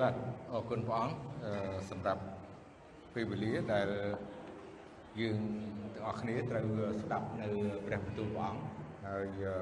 [0.00, 0.14] បាទ
[0.52, 1.52] អរគុណព្រះអង្គអឺ
[1.90, 2.22] សម្រាប់
[3.14, 3.88] ពេលវេលាដែល
[5.20, 5.38] យើង
[5.94, 6.66] ទាំងអស់គ្នាត្រូវ
[7.02, 7.48] ស្ដាប់នៅ
[7.86, 8.62] ព្រះបន្ទូលព្រះអង្គ
[9.06, 9.54] ហើយអឺ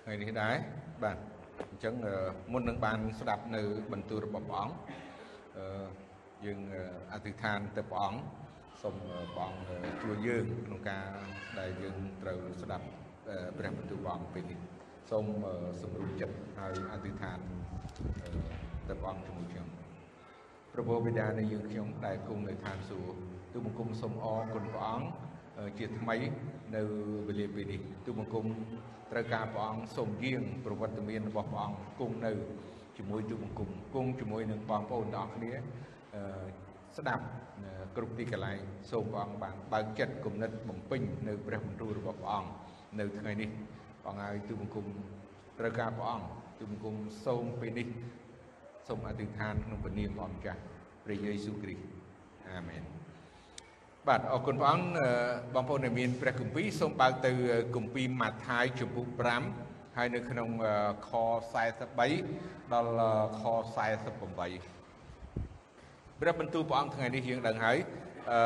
[0.00, 0.54] ថ្ងៃនេះដែរ
[1.02, 1.16] បាទ
[1.70, 2.14] អញ្ចឹងអឺ
[2.52, 3.62] មុននឹងបានស្ដាប់នៅ
[3.92, 4.76] បន្ទូលរបស់ព្រះអង្គ
[5.56, 5.86] អឺ
[6.44, 6.58] យើង
[7.12, 8.20] អធិដ្ឋានទៅព្រះអង្គ
[8.82, 8.94] សូម
[9.34, 9.70] ព្រះអង្គ
[10.02, 11.06] ជួយយើងក្នុងការ
[11.58, 12.86] ដែលយើងត្រូវស្ដាប់
[13.58, 14.75] ព្រះបន្ទូលព្រះអង្គពេលនេះ
[15.10, 15.26] សូម
[15.82, 17.38] សម្រុំចិត្តហើយអធិដ្ឋាន
[18.88, 19.68] ទៅព្រះអង្គជាមួយខ្ញុំ
[20.72, 23.16] ព្រះបិតានៃយើងខ្ញុំដែលគង់នៅឋានសួគ៌
[23.52, 25.08] ទូបង្គំសូមអរគុណព្រះអង្គ
[25.78, 26.16] ជាថ្មី
[26.74, 26.82] នៅ
[27.28, 28.44] វេលាពេលនេះទូបង្គំ
[29.12, 32.32] ត្រូវការព្រះអង្គសូមយាងប្រវត្តិមានរបស់ព្រះអង្គគង់នៅ
[32.96, 35.52] ជាមួយទូបង្គំគង់ជាមួយនឹងបងប្អូនទាំងអស់គ្នា
[36.96, 37.24] ស្ដាប់
[37.96, 38.58] គ្រប់ទីកន្លែង
[38.90, 42.50] សូមព្រះអង្គបានបើកចិត្តគំនិតបំពេញនៅព្រះបន្ទូលរបស់ព្រះអង្គ
[42.98, 43.75] នៅថ្ងៃនេះព្រះ
[44.08, 44.86] អង្គហើយទូបង្គំ
[45.58, 46.26] ត្រូវការព្រះអង្គ
[46.58, 46.94] ទូបង្គំ
[47.26, 47.88] សូមពេលនេះ
[48.88, 50.60] សូមអធិដ្ឋានក្នុងព្រះនាមព្រះអង្គចាស់
[51.04, 51.82] ព្រះយេស៊ូវគ្រីស្ទ
[52.48, 52.82] អាមែន
[54.08, 54.86] បាទអរគុណព្រះអង្គ
[55.54, 57.30] បងប្អូនដែលមានព្រះគម្ពីរសូមបើកទៅ
[57.76, 59.06] គម្ពីរម៉ាថាយជំពូក
[59.52, 60.48] 5ហើយនៅក្នុង
[61.08, 61.10] ខ
[61.92, 62.92] 43ដល់
[63.40, 63.42] ខ
[63.82, 64.18] 48
[66.20, 67.78] ព្រះបន្ទូលព្រះអង្គថ្ងៃនេះយើងដឹងហើយ
[68.30, 68.38] អឺ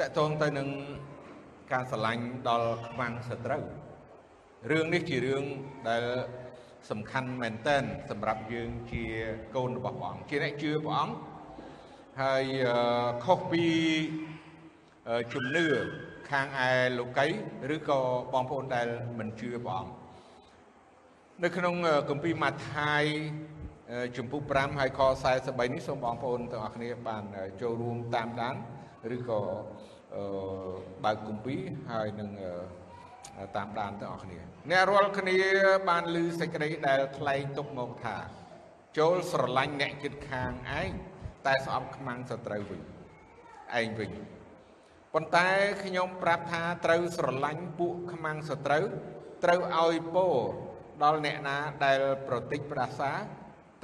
[0.00, 0.68] តកតងទៅនឹង
[1.72, 3.64] ការស្រឡាញ់ដល់ខ្មាំងសត្រូវ
[4.70, 5.44] រឿងនេះជារឿង
[5.88, 6.04] ដែល
[6.90, 7.76] សំខាន់មែនតើ
[8.10, 9.04] សម្រាប់យើងជា
[9.54, 11.16] កូនរបស់ព្រះអង្គជាអ្នកជឿព្រះអង្គ
[12.22, 12.44] ហើយ
[13.24, 13.66] ខុសពី
[15.32, 15.66] ជំនឿ
[16.30, 17.26] ខាងឯលោកី
[17.74, 18.00] ឬក៏
[18.32, 18.88] បងប្អូនដែល
[19.18, 19.92] មិនជឿព្រះអង្គ
[21.42, 21.74] នៅក្នុង
[22.10, 23.04] គម្ពីរម៉ាថាយ
[24.16, 25.00] ជំពូក5ហើយខ
[25.36, 27.22] 43នេះសូមបងប្អូនទាំងអស់គ្នាបាន
[27.60, 28.56] ចូលរួមតាមដាន
[29.14, 29.40] ឬក៏
[31.04, 32.30] បើកគម្ពីរហើយនឹង
[33.56, 34.38] តាមដានទាំងអស់គ្នា
[34.70, 35.36] អ្នករាល់គ្នា
[35.88, 38.16] បានឮសេចក្តីដែលថ្លែងទុកមកថា
[38.98, 40.90] ចូលស្រឡាញ់អ្នកជិតខាងឯង
[41.46, 42.82] តែស្អប់ខ្មាំងសត្រូវវិញ
[43.80, 44.10] ឯងវិញ
[45.14, 45.48] ប៉ុន្តែ
[45.84, 48.84] ខ្ញុំប្រាប់ថាត្រូវស្រឡាញ់ពួកខ្មាំងសត្រូវ
[49.44, 50.26] ត្រូវឲ្យពោ
[51.02, 53.12] ដល់អ្នកណាដែលប្រតិចប្រាសា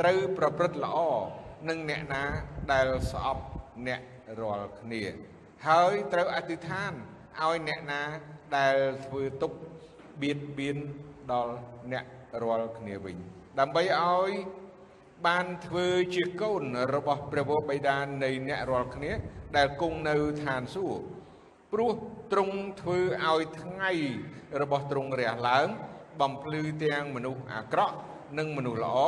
[0.00, 0.98] ត្រូវប្រព្រឹត្តល្អ
[1.68, 2.22] នឹងអ្នកណា
[2.72, 3.42] ដែលស្អប់
[3.86, 4.00] អ្នក
[4.40, 5.02] រាល់គ្នា
[5.68, 6.92] ហើយត្រូវអធិដ្ឋាន
[7.40, 8.02] ឲ្យអ្នកណា
[8.56, 8.76] ដែល
[9.06, 9.52] ធ្វើទុក
[10.22, 10.78] បៀតបៀន
[11.32, 11.54] ដល់
[11.92, 12.04] អ្នក
[12.42, 13.16] រាល់គ្នាវិញ
[13.60, 14.30] ដើម្បីឲ្យ
[15.26, 16.62] បានធ្វើជាកូន
[16.94, 19.12] របស់ព្រះវរបិតានៃអ្នករាល់គ្នា
[19.56, 21.02] ដែលគង់នៅឋានសួគ៌
[21.72, 21.90] ព្រោះ
[22.32, 23.92] ទ្រង់ធ្វើឲ្យថ្ងៃ
[24.60, 25.68] របស់ទ្រង់រះឡើង
[26.20, 27.96] បំភ្លឺទាំងមនុស្សអាក្រក់
[28.38, 28.98] និងមនុស្សល្អ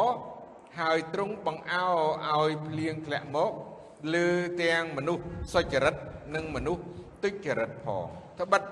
[0.81, 1.89] ហើយទ្រង់បង្អោ
[2.33, 3.53] ឲ្យភ្លៀងធ្លាក់មក
[4.13, 4.27] លើ
[4.63, 5.95] ទាំងមនុស្សសុចរិត
[6.35, 6.85] និងមនុស្ស
[7.23, 8.09] ទុច្ចរិតផង
[8.41, 8.63] ត្បិត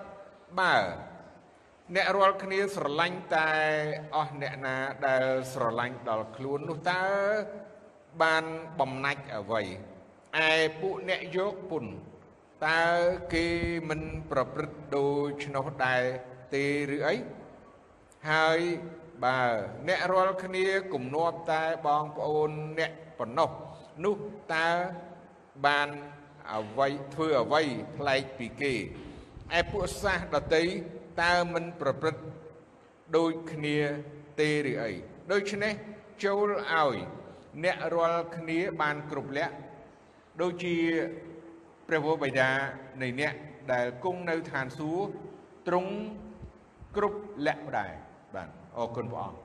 [0.59, 0.75] បើ
[1.95, 3.51] អ្នករាល់គ្នាស្រឡាញ់តែ
[4.15, 4.77] អស់អ្នកណា
[5.07, 7.03] ដែលស្រឡាញ់ដល់ខ្លួននោះតើ
[8.23, 8.45] បាន
[8.81, 9.63] បំណាច់អ្វី
[10.51, 11.85] ឯពួកអ្នកយកពុន
[12.67, 12.83] តើ
[13.35, 13.47] គេ
[13.89, 14.01] មិន
[14.31, 15.09] ប្រព្រឹត្តដូ
[15.43, 16.03] ច្នោះដែរ
[16.55, 16.65] ទេ
[16.97, 17.15] ឬអី
[18.31, 18.61] ហើយ
[19.25, 19.41] បើ
[19.89, 23.51] អ្នករាល់គ្នាគំនាប់តែបងប្អូនអ្នកប៉ុណ្ណោះ
[24.05, 24.17] នោះ
[24.55, 24.69] តើ
[25.67, 25.89] បាន
[26.55, 27.63] អ្វីធ្វើអ្វី
[27.97, 28.75] ប្លែកពីគេ
[29.59, 30.65] ឯពួកសាសដតី
[31.23, 32.23] តើមិនប្រព្រឹត្ត
[33.17, 33.79] ដូចគ្នា
[34.41, 34.91] ទេឬអី
[35.33, 35.73] ដូច្នេះ
[36.25, 36.97] ចូលឲ្យ
[37.65, 39.55] អ្នករាល់គ្នាបានគ្រប់លក្ខ
[40.43, 40.77] ដូចជា
[41.89, 42.51] ព្រះវរបិតា
[43.03, 43.35] នៃអ្នក
[43.73, 45.05] ដែលគង់នៅឋានសួគ៌
[45.69, 45.93] ទ្រង់
[46.97, 47.93] គ្រប់លក្ខដែរ
[48.35, 48.49] បាទ
[48.79, 49.39] អរគុណព្រះអង្គ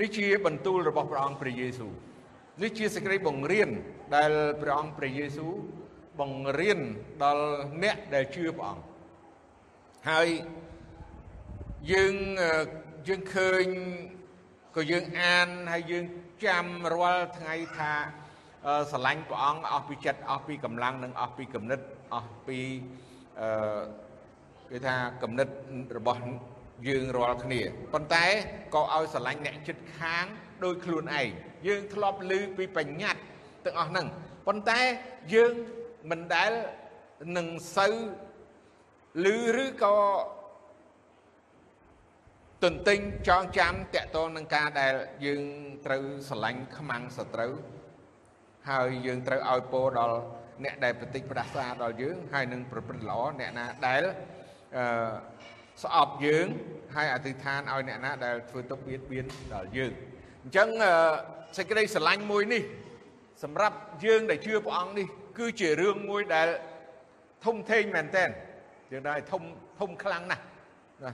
[0.00, 1.92] នេះជាបន្ទូលរបស់ព្រះអង្គព្រះយេស៊ូវ
[2.60, 3.70] នេះជាសេចក្តីបង្រៀន
[4.16, 4.30] ដែល
[4.60, 5.52] ព្រះអង្គព្រះយេស៊ូវ
[6.20, 6.80] បង្រៀន
[7.24, 7.46] ដល់
[7.82, 8.84] អ្នកដែលជឿព្រះអង្គ
[10.10, 10.28] ហើយ
[11.92, 12.14] យើង
[13.08, 13.66] យើងឃើញ
[14.76, 16.04] ក៏យើងអានហើយយើង
[16.44, 17.92] ចាំរាល់ថ្ងៃថា
[18.90, 21.80] ស្រឡាញ់ព្រះអង្គអស់ពីចិត្តអស់ពីកម្លាំងនិងអស់ពីគំនិត
[22.14, 22.58] អស់ពី
[23.40, 23.82] អឺ
[24.70, 25.48] គេថាគំនិត
[25.96, 26.20] របស់
[26.88, 27.60] យើងរាល់គ្នា
[27.92, 28.24] ប៉ុន្តែ
[28.74, 30.26] ក៏ឲ្យស្រឡាញ់អ្នកចិត្តខាង
[30.64, 31.28] ដោយខ្លួនឯង
[31.66, 33.20] យើងធ្លាប់ឮពីបញ្ញត្តិ
[33.64, 34.06] ទាំងអស់ហ្នឹង
[34.46, 34.80] ប៉ុន្តែ
[35.34, 35.52] យើង
[36.10, 36.52] មិនដែល
[37.36, 37.94] នឹងសូវ
[39.24, 39.26] ឮ
[39.64, 39.96] ឬក៏
[42.64, 42.98] ទន្ទិញ
[43.28, 44.94] ចងចាំតកតងនឹងការដែល
[45.26, 45.42] យើង
[45.86, 47.52] ត្រូវស្រឡាញ់ខ្មាំងសត្រូវ
[48.70, 50.18] ហើយយើងត្រូវឲ្យពោដល់
[50.64, 54.02] អ្នកដែលប្រតិចប្រាសាដល់យើងហើយនឹងប្រព្រឹត្តល្អអ្នកណាដែល
[54.76, 54.84] អឺ
[55.82, 56.46] ស្អប់យើង
[56.94, 59.92] ហើយអធិដ្ឋានឲ្យអ្នកណាដែលធ្វើទុកបៀតបៀនដល់យើង
[60.42, 60.68] អញ្ចឹង
[61.56, 62.62] សេចក្តីស្រឡាញ់មួយនេះ
[63.42, 65.06] សម្រាប់យើងដែលជឿព្រះអង្គនេះ
[65.38, 66.48] គឺជារឿងមួយដែល
[67.44, 68.28] ធំធេងមែនទែន
[68.92, 69.42] យើងដែរធំ
[69.80, 70.42] ធំខ្លាំងណាស់
[71.04, 71.12] ណា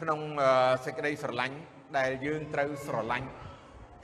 [0.00, 0.20] ក្នុង
[0.84, 1.56] សេចក្តីស្រឡាញ់
[1.98, 3.28] ដែលយើងត្រូវស្រឡាញ់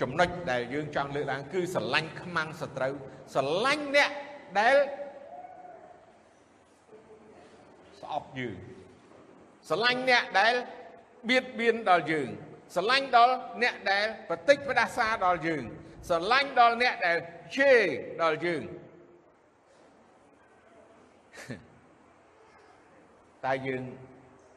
[0.01, 2.95] ចំណុចដែលយើងចង់លើកឡើងគឺស្រឡាញ់ខ្មាំងសត្រូវ
[3.35, 4.11] ស្រឡាញ់អ្នក
[4.61, 4.77] ដែល
[8.01, 8.57] ស្អប់យើង
[9.69, 10.55] ស្រឡាញ់អ្នកដែល
[11.29, 12.29] បៀតបៀនដល់យើង
[12.75, 15.65] ស្រឡាញ់ដល់អ្នកដែលបតិចផ្ដាសាដល់យើង
[16.09, 17.19] ស្រឡាញ់ដល់អ្នកដែល
[17.57, 17.83] ជេរ
[18.23, 18.63] ដល់យើង
[23.45, 23.83] តែយើង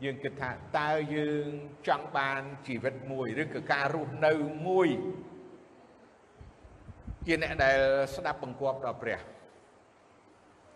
[0.04, 1.48] យើងគិតថាតើយើង
[1.88, 4.34] ចង់បានជីវិតមួយឬក៏ការរស់នៅ
[4.68, 4.90] មួយ
[7.26, 7.80] ជាអ្នកដែល
[8.16, 9.20] ស្ដាប់បង្គាប់ដល់ព្រះ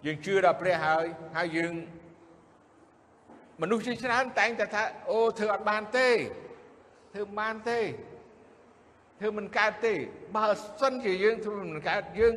[0.06, 1.74] យើងជឿដល់ព្រះហើយហើយយើង
[3.62, 6.10] មនុស្សជាច្រើនតែងតែថាអូធ្វើអត់បានទេ
[7.14, 7.80] ធ្វើមិនបានទេ
[9.20, 9.94] ធ្វើមិនកើតទេ
[10.36, 10.48] បើ
[10.82, 12.36] សិនជាយើងធ្វើមិនកើតយើង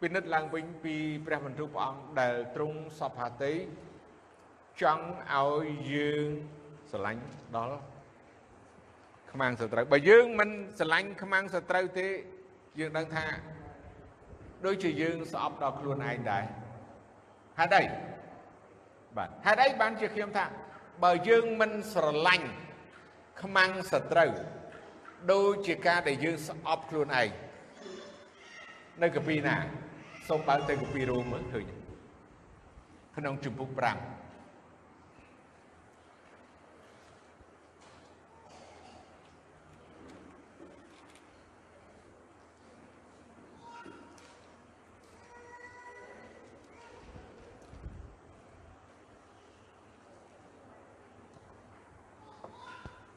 [0.00, 0.94] ពិនិត្យឡើងវិញពី
[1.26, 3.54] ព្រះបន្ទូលព្រះអង្គដែលទ្រង់សពហាតី
[4.80, 6.28] ចង់ឲ្យយើង
[6.90, 7.22] ស្រឡាញ់
[7.56, 7.78] ដល់
[9.32, 12.08] ខ្មាំងសត្រូវបើយើងមិនស្រឡាញ់ខ្មាំងសត្រូវទេ
[12.78, 13.24] យើងដឹងថា
[14.66, 16.44] ដូចជាយើងស្អប់ដល់ខ្លួនឯងដែរ
[17.58, 17.84] ហេតុអី
[19.16, 20.44] បាទហេតុអីបានជាខ្ញុំថា
[21.04, 22.48] បើយើងមិនស្រឡាញ់
[23.42, 24.30] ខ្មាំងសត្រូវ
[25.32, 27.28] ដូចជាការដែលយើងស្អប់ខ្លួនឯង
[29.02, 29.56] នៅកាពីណា
[30.28, 31.66] សូមបើកទៅកាពីរ៉ូមមើលឃើញ
[33.16, 34.23] ក្នុងជំពូក5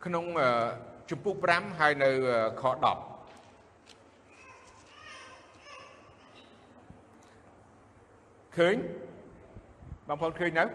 [0.08, 0.26] ក្នុង
[1.10, 2.10] ជំពូក5ហើយនៅ
[2.62, 2.76] ខ10
[8.58, 8.76] ឃើញ
[10.08, 10.66] បងប្អូនឃើញនៅ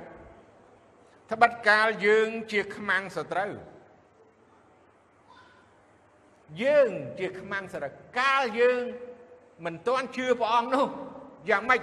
[1.30, 3.50] ត្បិតកាលយើងជាខ្មាំងសត្រូវ
[6.62, 8.82] យើងជាខ្មាំងសត្រូវកាលយើង
[9.64, 10.86] មិនទាន់ជឿព្រះអង្គនោះ
[11.50, 11.80] យ៉ាងម៉េច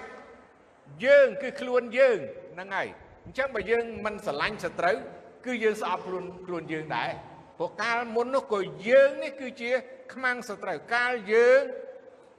[1.06, 2.18] យើងគឺខ្លួនយើង
[2.54, 2.88] ហ្នឹងហើយ
[3.26, 4.98] អញ្ចឹងបើយើងមិនស្រឡាញ់សត្រូវ
[5.46, 7.12] គឺយើងស្អប់ខ្លួនខ្លួនយើងដែរ
[7.60, 8.60] ព្រោះកាលមុននោះក៏
[8.90, 9.72] យើងនេះគឺជា
[10.14, 11.62] ខ្មាំងសត្រូវកាលយើង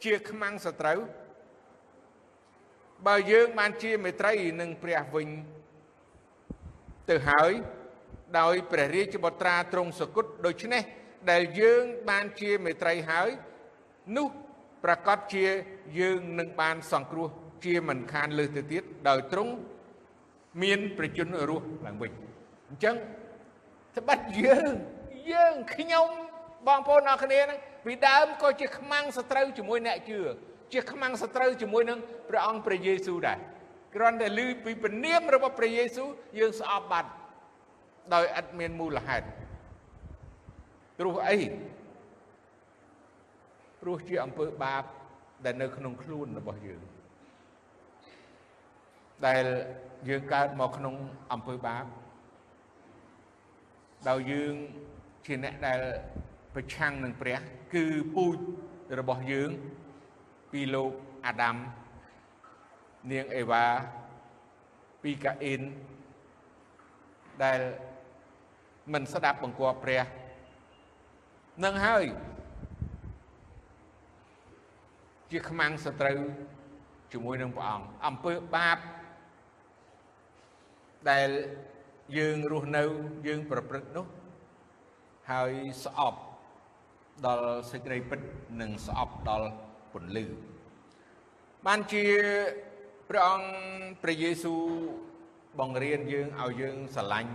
[0.05, 0.99] ជាខ្មាំងសត្រូវ
[3.07, 5.29] បើយើងបានជាមេត្រីនឹងព្រះវិញ
[7.11, 7.53] ទៅហើយ
[8.39, 10.83] ដោយព្រះរាជបុត្រាទ្រង់សគុតដូច្នេះ
[11.31, 13.29] ដែលយើងបានជាមេត្រីហើយ
[14.17, 14.29] នោះ
[14.85, 15.45] ប្រកាសជា
[16.01, 17.29] យើងនឹងបានសង្គ្រោះ
[17.65, 19.53] ជាមិនខានលើសទៅទៀតដោយទ្រង់
[20.63, 22.13] មានប្រជញ្ញរស់ឡើងវិញ
[22.69, 22.97] អញ្ចឹង
[23.97, 24.73] ត្បិតយើង
[25.33, 26.09] យើងខ្ញុំ
[26.69, 30.19] បងប្អូនអរគ្នាហ្នឹងពីដើមក៏ជាខ្មាំងសត្រូវជាមួយអ្នកជឿ
[30.73, 31.99] ជាខ្មាំងសត្រូវជាមួយនឹង
[32.29, 33.39] ព្រះអង្គព្រះយេស៊ូវដែរ
[33.95, 37.11] គ្រាន់តែឮពីពនាមរបស់ព្រះយេស៊ូវយើងស្អប់បាត់
[38.15, 39.27] ដោយឥតមានមូលហេតុ
[40.99, 41.37] ព្រោះអី
[43.81, 44.85] ព្រោះជាអំពើបាប
[45.45, 46.83] ដែលនៅក្នុងខ្លួនរបស់យើង
[49.27, 49.45] ដែល
[50.09, 50.95] យើងកើតមកក្នុង
[51.33, 51.85] អំពើបាប
[54.09, 54.55] ដោយយើង
[55.27, 55.81] ជាអ្នកដែល
[56.55, 57.39] ប្រឆាំងនឹងព្រះ
[57.75, 57.85] គឺ
[58.15, 58.39] ពូជ
[58.99, 59.51] របស់យើង
[60.53, 60.93] ពីលោក
[61.27, 61.57] អាដាម
[63.11, 63.65] នាងអេវ៉ា
[65.03, 65.63] ពីកាអ៊ីន
[67.43, 67.61] ដែល
[68.93, 70.03] មិនស្ដាប់បង្គាប់ព្រះ
[71.65, 72.05] នឹងហើយ
[75.31, 76.19] ជាខ្មាំងសត្រូវ
[77.13, 78.79] ជាមួយនឹងព្រះអង្គអំពើបាប
[81.11, 81.29] ដែល
[82.19, 82.85] យើងរស់នៅ
[83.27, 84.07] យើងប្រព្រឹត្តនោះ
[85.31, 86.21] ហើយស្អប់
[87.27, 88.21] ដល់សេចក្តីពិត
[88.61, 89.51] និងស្អប់ដល់
[89.93, 90.27] ពន្លឺ
[91.67, 92.05] បានជា
[93.09, 93.51] ព្រះអង្គ
[94.03, 94.63] ព្រះយេស៊ូវ
[95.59, 97.35] បង្រៀនយើងឲ្យយើងស្រឡាញ់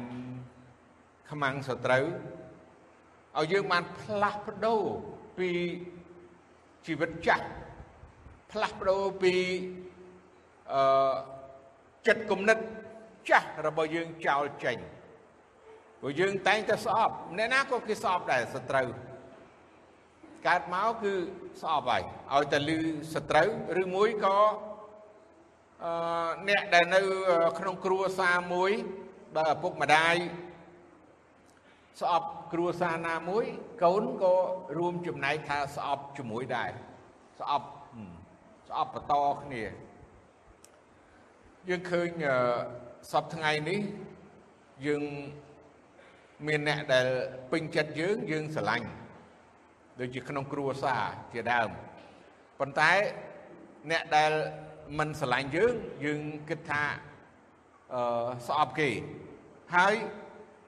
[1.29, 2.05] ខ្មាំងសត្រូវ
[3.37, 4.81] ឲ្យយើងបានផ្លាស់ប្ដូរ
[5.37, 5.49] ពី
[6.85, 7.47] ជីវិតចាស់
[8.51, 9.33] ផ្លាស់ប្ដូរពី
[10.73, 11.13] អឺ
[12.07, 12.57] ចិត្តគំនិត
[13.29, 14.77] ចាស់របស់យើងចោលចេញ
[16.05, 18.87] ព្រោះយើងតែងតែស្អប់អ្នកណាក៏គេស្អប់ដែរសត្រូវ
[20.47, 21.13] កើតមកគឺ
[21.61, 22.79] ស្អប់ហើយឲ្យតែលឺ
[23.13, 23.49] សត្រូវ
[23.81, 24.39] ឬមួយក៏
[25.83, 25.93] អឺ
[26.49, 26.99] អ្នកដែលនៅ
[27.59, 28.71] ក្នុងគ្រួសារមួយ
[29.35, 30.15] បើឪពុកម្ដាយ
[32.01, 33.45] ស្អប់គ្រួសារណាមួយ
[33.83, 34.35] កូនក៏
[34.77, 36.71] រួមចំណែកថាស្អប់ជាមួយដែរ
[37.39, 37.67] ស្អប់
[38.69, 39.63] ស្អប់បន្តគ្នា
[41.69, 42.09] យើងឃើញ
[43.11, 43.81] សពថ្ងៃនេះ
[44.87, 45.03] យើង
[46.47, 47.07] មានអ្នកដែល
[47.51, 48.87] ពេញចិត្តយើងយើងស្រឡាញ់
[49.99, 51.69] ដូចជាក្នុងគ្រួសារជាដើម
[52.59, 52.91] ប៉ុន្តែ
[53.91, 54.31] អ្នកដែល
[54.99, 55.73] មិនស្រឡាញ់យើង
[56.05, 56.83] យើងគិតថា
[57.93, 58.01] អឺ
[58.47, 58.89] ស្អប់គេ
[59.75, 59.95] ហើយ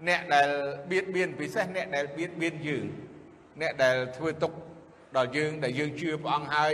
[0.08, 0.50] អ្នកដែល
[0.92, 2.86] បៀតបៀនពិសេសអ្នកដែលបៀតបៀនយើង
[3.62, 4.52] អ្នកដែលធ្វើទុក
[5.18, 6.74] ដល់យើងដែលយើងជឿព្រះអង្គហើយ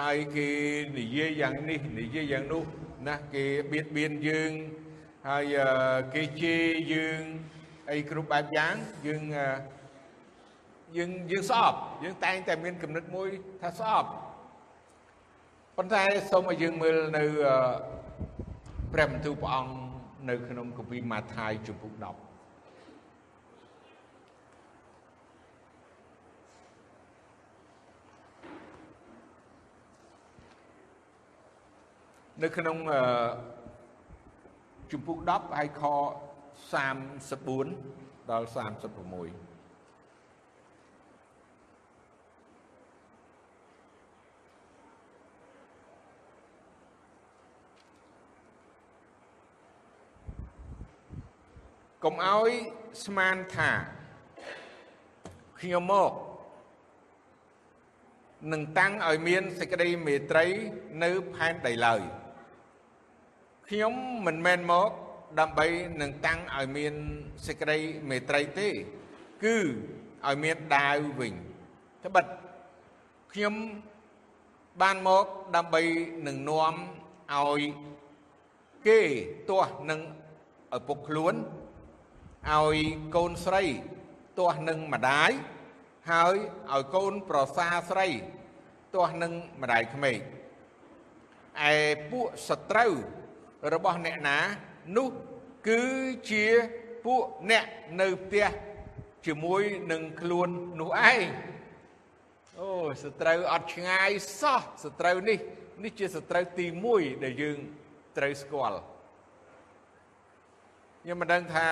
[0.00, 0.48] ហើយគេ
[0.98, 2.64] និយាយយ៉ាងនេះនិយាយយ៉ាងនោះ
[3.08, 4.52] ណាគេបៀតបៀនយើង
[5.28, 5.56] ហើយ
[6.14, 7.22] គេជេរយើង
[7.90, 8.74] អីគ្រប់បែបយ៉ាង
[9.06, 9.22] យើង
[10.96, 13.28] យើងយើងស្អប់យើងតែងតែមានគំនិតមួយ
[13.62, 14.08] ថាស្អប់
[15.76, 17.24] ប៉ុន្តែសូមឲ្យយើងមើលនៅ
[18.92, 19.72] ព្រះបន្ទូលព្រះអង្គ
[20.28, 22.04] នៅក្នុងគម្ពីរម៉ាថាយជំពូក10
[32.42, 32.76] នៅក្នុង
[34.92, 35.82] ជំពូក10ហើយខ
[36.60, 39.50] 34ដល់36
[52.04, 52.50] កុំឲ្យ
[53.04, 53.70] ស្មានថា
[55.60, 56.12] ខ្ញុំមក
[58.52, 60.46] នឹងតាំងឲ្យមានសេចក្តីមេត្រី
[61.02, 62.00] នៅផែនដីឡើយ
[63.68, 63.94] ខ្ញុំ
[64.26, 64.90] មិនមែនមក
[65.38, 65.66] ដើម្បី
[66.00, 66.94] នឹងតាំងឲ្យមាន
[67.46, 67.78] សេចក្តី
[68.10, 68.68] មេត្រីទេ
[69.44, 69.56] គឺ
[70.26, 71.34] ឲ្យមានដាវវិញ
[72.04, 72.26] ត្បិត
[73.32, 73.54] ខ្ញុំ
[74.82, 75.82] បានមកដើម្បី
[76.26, 76.74] នឹងនាំ
[77.34, 77.62] ឲ្យ
[78.86, 79.00] គេ
[79.50, 80.00] ទាស់នឹង
[80.76, 81.34] ឪពុកខ្លួន
[82.52, 82.78] ឲ្យ
[83.16, 83.64] កូនស្រី
[84.38, 85.30] ទាស់នឹងម្ដាយ
[86.10, 86.34] ហើយ
[86.72, 88.08] ឲ្យកូនប្រសាស្រី
[88.94, 89.32] ទាស់នឹង
[89.62, 90.18] ម្ដាយក្មេក
[91.68, 91.74] ឯ
[92.10, 92.92] ពួកសត្រូវ
[93.72, 94.38] របស់អ្នកណា
[94.96, 95.08] នោះ
[95.68, 95.82] គឺ
[96.30, 96.46] ជា
[97.04, 97.64] ពួកអ្នក
[98.00, 98.46] នៅផ្ទះ
[99.26, 100.48] ជាមួយនឹងខ្លួន
[100.80, 101.26] នោះឯង
[102.60, 102.70] អូ
[103.02, 105.38] សត្រូវអត់ឆ្ងាយសោះសត្រូវនេះ
[105.84, 107.58] នេះជាសត្រូវទី1ដែលយើង
[108.16, 108.80] ត្រូវស្គាល់
[111.02, 111.68] ខ្ញុំមិនដឹងថា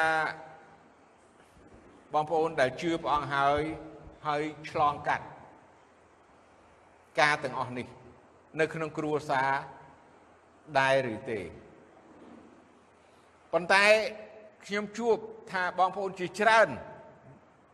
[2.14, 3.62] បងប្អូនដែលជឿព្រះអង្គហើយ
[4.26, 5.26] ហើយឆ្លងកាត់
[7.20, 7.87] ការទាំងអស់នេះ
[8.60, 9.50] នៅក្នុងគ្រួសារ
[10.78, 11.40] ដែរឬទេ
[13.52, 13.85] ប៉ុន្តែ
[14.67, 15.17] ខ្ញុំជួប
[15.50, 16.69] ថាបងប្អូនជាច្រើន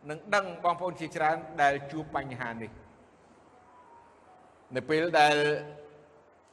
[0.09, 2.71] នឹងដឹងបងប្អូនជាច្រើនដែលជួបបញ្ហានេះ
[4.75, 5.35] នៅពេលដែល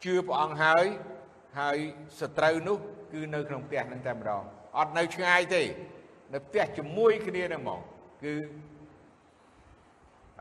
[0.04, 0.84] ជឿព្រះអង្គហើយ
[1.58, 1.76] ហើយ
[2.20, 2.78] សត្រូវនោះ
[3.12, 4.42] គឺនៅក្នុងផ្ទះនឹងតែម្ដង
[4.78, 5.62] អត់នៅឆ្ងាយទេ
[6.32, 7.80] នៅផ្ទះជាមួយគ្នានឹងមក
[8.24, 8.34] គឺ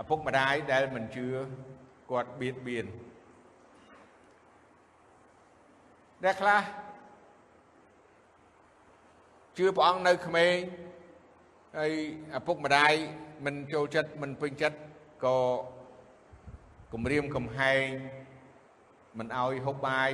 [0.01, 1.27] ឪពុកម្ដាយដែលមិនជឿ
[2.11, 2.85] គាត់បៀតបៀន
[6.23, 6.61] អ្នកខ្លះ
[9.63, 10.57] ជឿព្រះអង្គនៅក្មេង
[11.77, 11.93] ហើយ
[12.37, 12.93] ឪពុកម្ដាយ
[13.45, 14.77] មិនចូលចិត្តមិនពេញចិត្ត
[15.25, 15.37] ក៏
[16.93, 17.85] គម្រាមកំហែង
[19.17, 20.11] មិនអោយហូបបាយ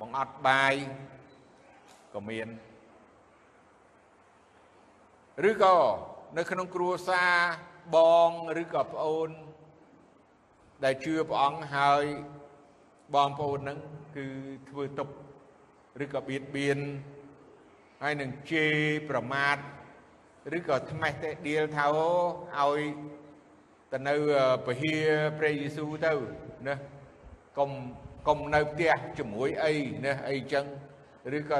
[0.00, 0.74] បង្អត់បាយ
[2.14, 2.48] ក៏មាន
[5.50, 5.76] ឬក៏
[6.36, 7.34] នៅក្នុងគ្រួសារ
[7.96, 8.30] បង
[8.62, 9.30] ឬក៏ប្អូន
[10.84, 12.04] ដែលជឿព្រះអង្គហើយ
[13.14, 13.78] បងប្អូននឹង
[14.16, 14.26] គឺ
[14.70, 15.08] ធ្វើទុក
[16.04, 16.80] ឬក៏បៀតបៀន
[18.04, 18.76] ហើយនឹងជេរ
[19.10, 19.56] ប្រមាថ
[20.56, 21.84] ឬក៏ថ្មេះតែដៀលថា
[22.56, 22.82] អូឲ្យ
[23.92, 24.14] ទៅនៅ
[24.66, 24.94] ពហិ
[25.38, 26.12] ព្រះយេស៊ូវទៅ
[26.66, 26.74] ណា
[27.58, 27.70] កុំ
[28.28, 30.64] កុំនៅផ្ទះជាមួយអីណាអីចឹង
[31.38, 31.58] ឬក៏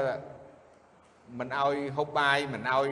[1.39, 2.89] មិនឲ្យហូបបាយមិនឲ្យ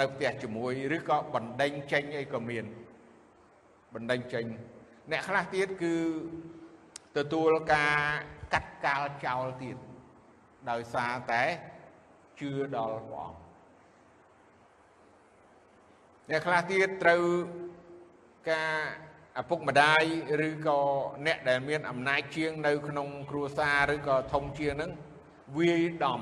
[0.00, 2.64] នៅផ្ទះជាមួយឬក៏បណ្ដេញចេញអីក៏មាន
[3.94, 4.44] បណ្ដេញចេញ
[5.10, 5.94] អ្នកខ្លះទៀតគឺ
[7.16, 7.94] ទទួលការ
[8.52, 9.76] កាត់កាលចោលទៀត
[10.70, 11.44] ដោយសារតែ
[12.40, 13.38] ជឿដល់ព្រះអង្គ
[16.30, 17.22] អ្នកខ្លះទៀតត្រូវ
[18.50, 18.74] ការ
[19.40, 20.02] ឪពុកម្ដាយ
[20.48, 20.80] ឬក៏
[21.26, 24.92] អ្នកដែលមានអំណាចជាងនៅក្នុងគ្រួសារឬក៏ធំជាងហ្នឹង
[25.58, 26.20] វាយដំ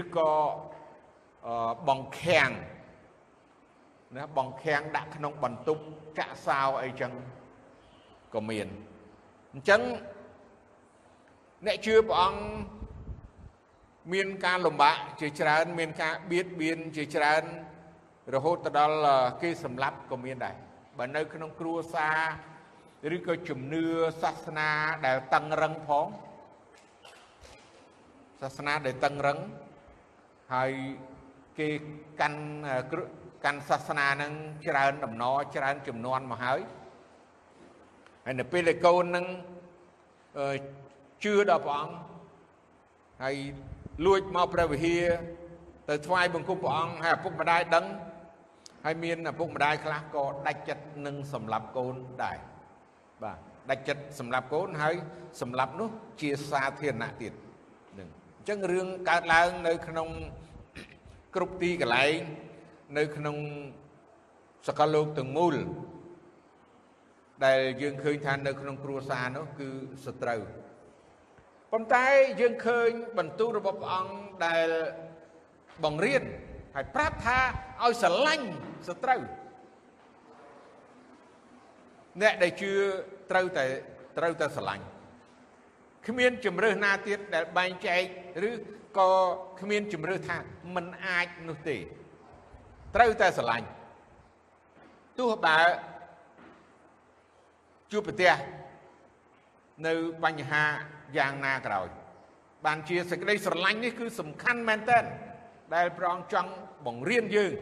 [0.00, 0.30] ឬក៏
[1.88, 2.50] បង្ខាំង
[4.16, 5.82] ណាបង្ខាំងដាក់ក្នុងបន្ទប់
[6.18, 7.12] ចាក់សោអីចឹង
[8.34, 8.66] ក៏មាន
[9.52, 9.80] អញ្ចឹង
[11.66, 12.40] អ្នកជឿព្រះអង្គ
[14.12, 17.44] មានការលំបាកជាច្រើន មានការបៀតបៀនជាច្រើន
[18.34, 18.98] រហូតទៅដល់
[19.42, 20.56] គេសម្លាប់ក៏មានដែរ
[20.98, 22.08] បើនៅក្នុងគ្រួសា
[23.10, 23.84] រឬក៏ជំនឿ
[24.22, 24.70] សាសនា
[25.06, 26.06] ដែលតឹងរឹងផង
[28.40, 29.38] សាសនាដែលតឹងរឹង
[30.54, 30.72] ហើយ
[31.58, 31.68] គេ
[32.20, 32.40] កាន់
[33.44, 34.32] កាន់សាសនានឹង
[34.66, 36.60] ច្រើនដំណរច្រើនចំនួនមកហើយ
[38.24, 39.26] ហើយនៅពេលដែលកូននឹង
[41.24, 41.94] ជឿដល់ព្រះអង្គ
[43.22, 43.36] ហើយ
[44.02, 45.04] លួចមកព្រះវិហារ
[45.88, 47.86] ទៅថ្វាយបង្គំព្រះអង្គហើយឪពុកម្ដាយដឹង
[48.84, 52.38] ហើយមានឪពុកម្ដាយខ្លះក៏ដាច់ចិត្តនឹងសម្លាប់កូនដែរ
[53.22, 53.38] បាទ
[53.70, 54.94] ដាច់ចិត្តសម្លាប់កូនហើយ
[55.40, 55.88] សម្លាប់នោះ
[56.20, 57.32] ជាសាធារណៈទៀត
[57.98, 60.08] នឹងអញ្ចឹងរឿងកើតឡើងនៅក្នុង
[61.34, 62.14] គ្រប់ទីកន្លែង
[62.98, 63.36] នៅក្នុង
[64.68, 65.56] សកលលោកទាំងមូល
[67.44, 69.68] ដែលយើងឃើញថានៅក្នុងគ្រួសារនោះគឺ
[70.06, 70.40] សត្រូវ
[71.76, 72.08] ប៉ុន្តែ
[72.40, 74.14] យើងឃើញបន្ទូលរបស់ព្រះអង្គ
[74.46, 74.68] ដែល
[75.84, 76.22] បង្រៀន
[76.74, 77.38] ហើយប្រាប់ថា
[77.82, 78.48] ឲ្យស្រឡាញ់
[78.88, 79.22] សត្រូវ
[82.22, 82.72] អ្នកដែលជឿ
[83.30, 83.64] ត្រូវតែ
[84.18, 84.84] ត្រូវតែស្រឡាញ់
[86.06, 88.02] គ្មានជំរើសណាទៀតដែលបែងចែក
[88.48, 88.50] ឬ
[88.98, 89.10] ក៏
[89.60, 90.36] គ្មានជំរើសថា
[90.74, 91.76] มันអាចនោះទេ
[92.94, 93.66] ត្រូវតែស្រឡាញ់
[95.18, 95.58] ទោះបើ
[97.92, 98.32] ជួបប្រទះ
[99.86, 99.92] នៅ
[100.24, 100.64] បញ្ហា
[101.18, 101.88] យ៉ាងណាក្រោយ
[102.66, 105.04] បានជាសេចក្តីស្រឡាញ់នេះគឺសំខាន់មែនទែន
[105.74, 106.50] ដែលព្រះអង្គចង់
[106.86, 107.52] បង្រៀនយើង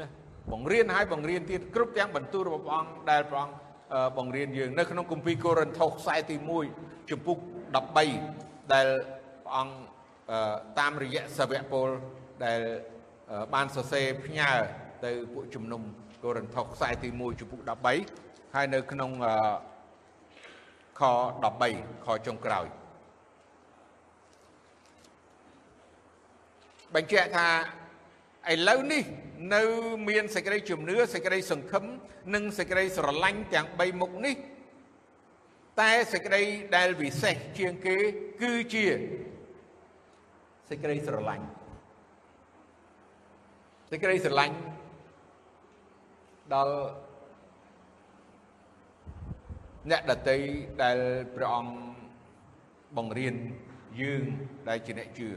[0.00, 0.06] ណា
[0.52, 3.56] បង្រៀនឲ្យបង្រៀនទៀតគ្រប់ទាំងបន្ទូលរបស់ព្រះអង្គដែលព្រះអង្គ
[4.18, 6.36] បង្រៀនយើងនៅក្នុងគម្ពីរកូរិនថូសខ្សែទី
[6.72, 7.38] 1ជំពូក
[8.04, 8.86] 13ដែល
[9.44, 9.74] ព្រះអង្គ
[10.78, 11.88] តាមរយៈសាវកពល
[12.44, 12.60] ដែល
[13.54, 14.50] បានសរសេរផ្ញើ
[15.04, 15.82] ទៅពួកជំនុំ
[16.24, 17.60] កូរិនថូសខ្សែទី1ជំពូក
[18.08, 19.10] 13ហើយនៅក្នុង
[21.00, 21.02] ខ
[21.54, 22.66] 13ខចុងក្រោយ
[26.94, 27.48] បញ្ជាក់ថា
[28.52, 29.04] ឥឡូវនេះ
[29.54, 29.62] នៅ
[30.08, 31.84] មានសេចក្តីជំនឿសេចក្តីសង្ឃឹម
[32.34, 34.36] និងសេចក្តីស្រឡាញ់ទាំង3មុខនេះ
[35.80, 36.42] តែសេចក្តី
[36.76, 37.96] ដែលពិសេសជាងគេ
[38.40, 38.84] គឺជា
[40.68, 41.46] សេចក្តីស្រឡាញ់
[43.90, 44.56] សេចក្តីស្រឡាញ់
[46.54, 46.76] ដល់
[49.90, 50.38] អ្នកដតី
[50.82, 50.98] ដែល
[51.34, 51.74] ព្រះអង្គ
[52.96, 53.34] បង្រៀន
[54.00, 54.24] យើង
[54.68, 55.28] ដែលជាអ្នកជឿ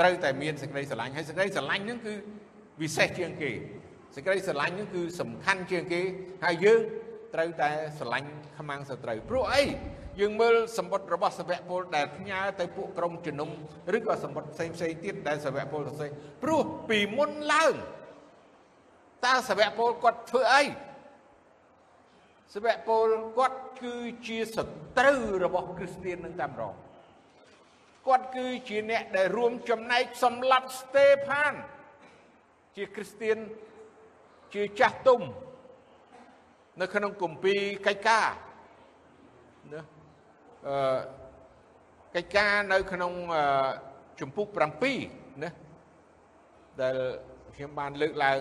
[0.00, 2.14] ត្រូវតែមានសេចក្តីស្រឡាញ់ហើយសេចក្តីស្រឡាញ់ហ្នឹងគឺ
[2.80, 3.50] ពិសេសជាងគេ
[4.14, 6.00] សេចក្តីស្រឡាញ់ហ្នឹងគឺសំខាន់ជាងគេ
[6.44, 6.80] ហើយយើង
[7.34, 8.28] ត្រូវតែស្រឡាញ់
[8.58, 9.62] ខ្មាំងសត្រូវព្រោះអី
[10.20, 13.50] យើងមើលសម្បត្តិរបស់សាវកពលដែលផ្ញើទៅពួកក្រុមជំនុំ
[13.96, 16.10] ឬក៏សម្បត្តិផ្សេងផ្សេងទៀតដែលសាវកពលសរសេរ
[16.42, 17.74] ព្រោះពីមុនឡើង
[19.26, 20.64] តើសាវកពលគាត់ធ្វើអី
[22.54, 23.06] សាវកពល
[23.38, 23.94] គាត់គឺ
[24.26, 24.58] ជាស
[24.98, 26.74] ត្រូវរបស់គ្រីស្ទាននឹងតែម្ដង
[28.08, 31.52] គាត់គឺជាអ្នកដែលរួមចំណែកសម្លាប់ស្តេផាន
[32.76, 33.38] ជាគ្រីស្ទៀន
[34.54, 35.20] ជាចាស់ទុំ
[36.80, 38.28] នៅក្នុងគម្ពីរកិច្ចការ
[39.74, 39.82] ណា
[40.68, 40.98] អឺ
[42.14, 43.12] កិច្ចការនៅក្នុង
[44.20, 44.46] ជំពូក
[44.94, 45.50] 7ណា
[46.80, 46.96] ដែល
[47.54, 48.40] ខ្ញុំបានលើកឡើង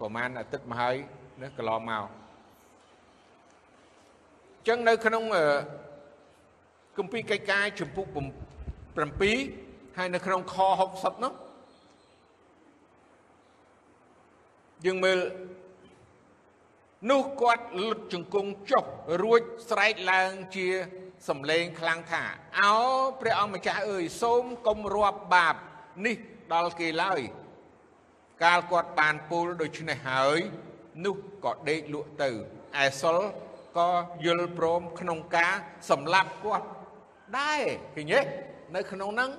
[0.00, 0.96] ប្រហែលអាទិត្យមកហើយ
[1.42, 2.04] ណាកន្លងមក
[4.56, 5.24] អញ្ចឹងនៅក្នុង
[6.98, 8.06] គម្ពីរកិច្ចការជំពូក
[8.98, 10.56] 7ហើយនៅក្នុងខ
[10.90, 11.32] 60នោះ
[14.86, 15.18] យើងមើល
[17.10, 18.84] នោះគាត់លុតជង្គង់ចុះ
[19.22, 20.66] រួចស្រែកឡើងជា
[21.28, 22.22] សំឡេងខ្លាំងថា
[22.60, 22.74] អោ
[23.20, 25.54] ព្រះអង្គម្ចាស់អើយសូមកុំរាប់បាប
[26.06, 26.16] នេះ
[26.52, 27.20] ដល់គេឡើយ
[28.44, 30.38] កាលគាត់បានពូលដូច្នេះហើយ
[31.04, 32.30] នោះក៏ដេកលក់ទៅ
[32.82, 33.18] ឯសុល
[33.78, 33.90] ក៏
[34.24, 35.54] យល់ព្រមក្នុងការ
[35.90, 36.66] សម្លាប់គាត់
[37.38, 37.62] ដែរ
[37.94, 38.20] ឃើញទេ
[38.76, 39.30] នៅក្នុងហ្នឹង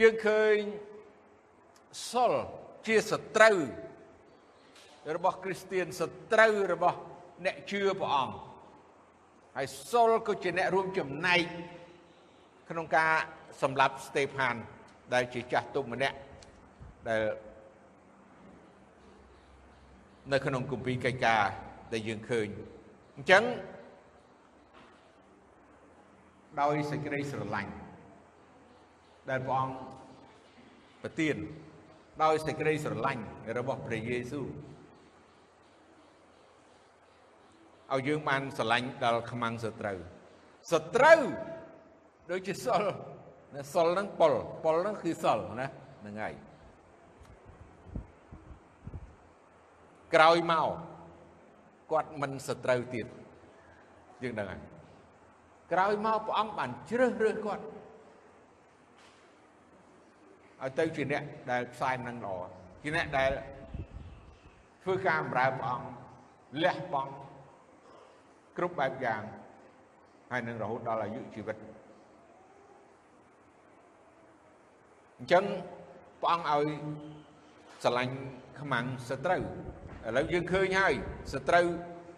[0.00, 0.56] យើងឃើញ
[2.10, 2.32] សុល
[2.86, 3.58] ជាសត្រូវ
[5.16, 6.98] របស់គ្រីស្ទៀនសត្រូវរបស់
[7.44, 8.34] អ្នកជឿព្រះអង្គ
[9.56, 11.42] ហើយសុលក៏ជាអ្នករួមចំណែក
[12.70, 13.12] ក្នុងការ
[13.62, 14.54] សម្លាប់ស្តេផាន
[15.14, 16.16] ដែលជាចាស់ទុំម្នាក់
[17.08, 17.22] ដែល
[20.32, 21.42] នៅក្នុងគម្ពីរកិច្ចការ
[21.92, 22.48] ដែលយើងឃើញ
[23.16, 23.44] អញ្ចឹង
[26.60, 27.83] ដោយសេចក្តីស្រឡាញ់
[29.30, 29.76] ដែលព្រះអង្គ
[31.02, 31.36] ប្រទាន
[32.22, 33.24] ដោយសេចក្តីស្រឡាញ់
[33.58, 34.46] របស់ព្រះយេស៊ូវ
[37.92, 39.98] ឲ្យយើងបានស្រឡាញ់ដល់ខ្មាំងសត្រូវ
[40.72, 41.20] សត្រូវ
[42.30, 42.84] ដូចជាសុល
[43.54, 44.32] ណាសុលហ្នឹងប៉ុល
[44.64, 45.66] ប៉ុលហ្នឹងគឺសុលណា
[46.00, 46.34] ហ្នឹងហើយ
[50.14, 50.68] ក្រោយមក
[51.92, 53.06] គាត់មិនសត្រូវទៀត
[54.22, 54.60] យើងដឹងហើយ
[55.72, 57.64] ក្រោយមកព្រះអង្គបានជ្រើសរើសគាត់
[60.64, 62.36] ឲ្យទៅជាអ្នកដែលផ្សាយនឹងល្អ
[62.82, 63.30] ជាអ្នកដែល
[64.82, 65.88] ធ្វើការបម្រើព្រះអង្គ
[66.62, 67.12] លះបង់
[68.56, 69.22] គ្រប់បែបយ៉ាង
[70.30, 71.56] ហើយនឹងរហូតដល់អាយុជីវិត
[75.18, 75.44] អញ្ចឹង
[76.20, 76.66] ព្រះអង្គឲ្យ
[77.82, 78.14] ស្រឡាញ់
[78.60, 79.42] ខ្មាំងសត្រូវ
[80.06, 80.94] ឥឡូវយើងឃើញហើយ
[81.32, 81.66] សត្រូវ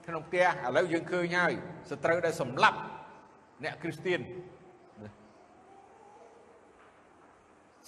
[0.06, 1.52] ក្នុងផ្ទះឥឡូវយើងឃើញហើយ
[1.90, 2.78] សត្រូវដែលសម្លាប់
[3.64, 4.20] អ្នកគ្រីស្ទៀន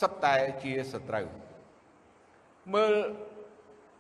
[0.01, 1.27] សុទ្ធតែជាសត្រូវ
[2.75, 2.95] មើល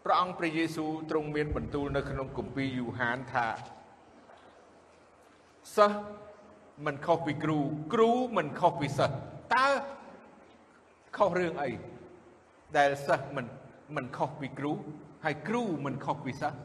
[0.05, 3.47] ព្រះអង្គព្រះយេស៊ូវទ្រង់មានបន្ទូលនៅក្នុងគម្ពីរយូហានថា
[5.77, 5.99] សិស្ស
[6.87, 7.59] មិនខុសពីគ្រូ
[7.95, 9.17] គ្រូមិនខុសពីសិស្ស
[9.55, 9.69] តើ
[11.17, 11.71] ខុសរឿងអី
[12.77, 13.47] ដែលសិស្សមិន
[13.97, 14.73] មិនខុសពីគ្រូ
[15.25, 16.59] ហើយគ្រូមិនខុសពីសិស្ស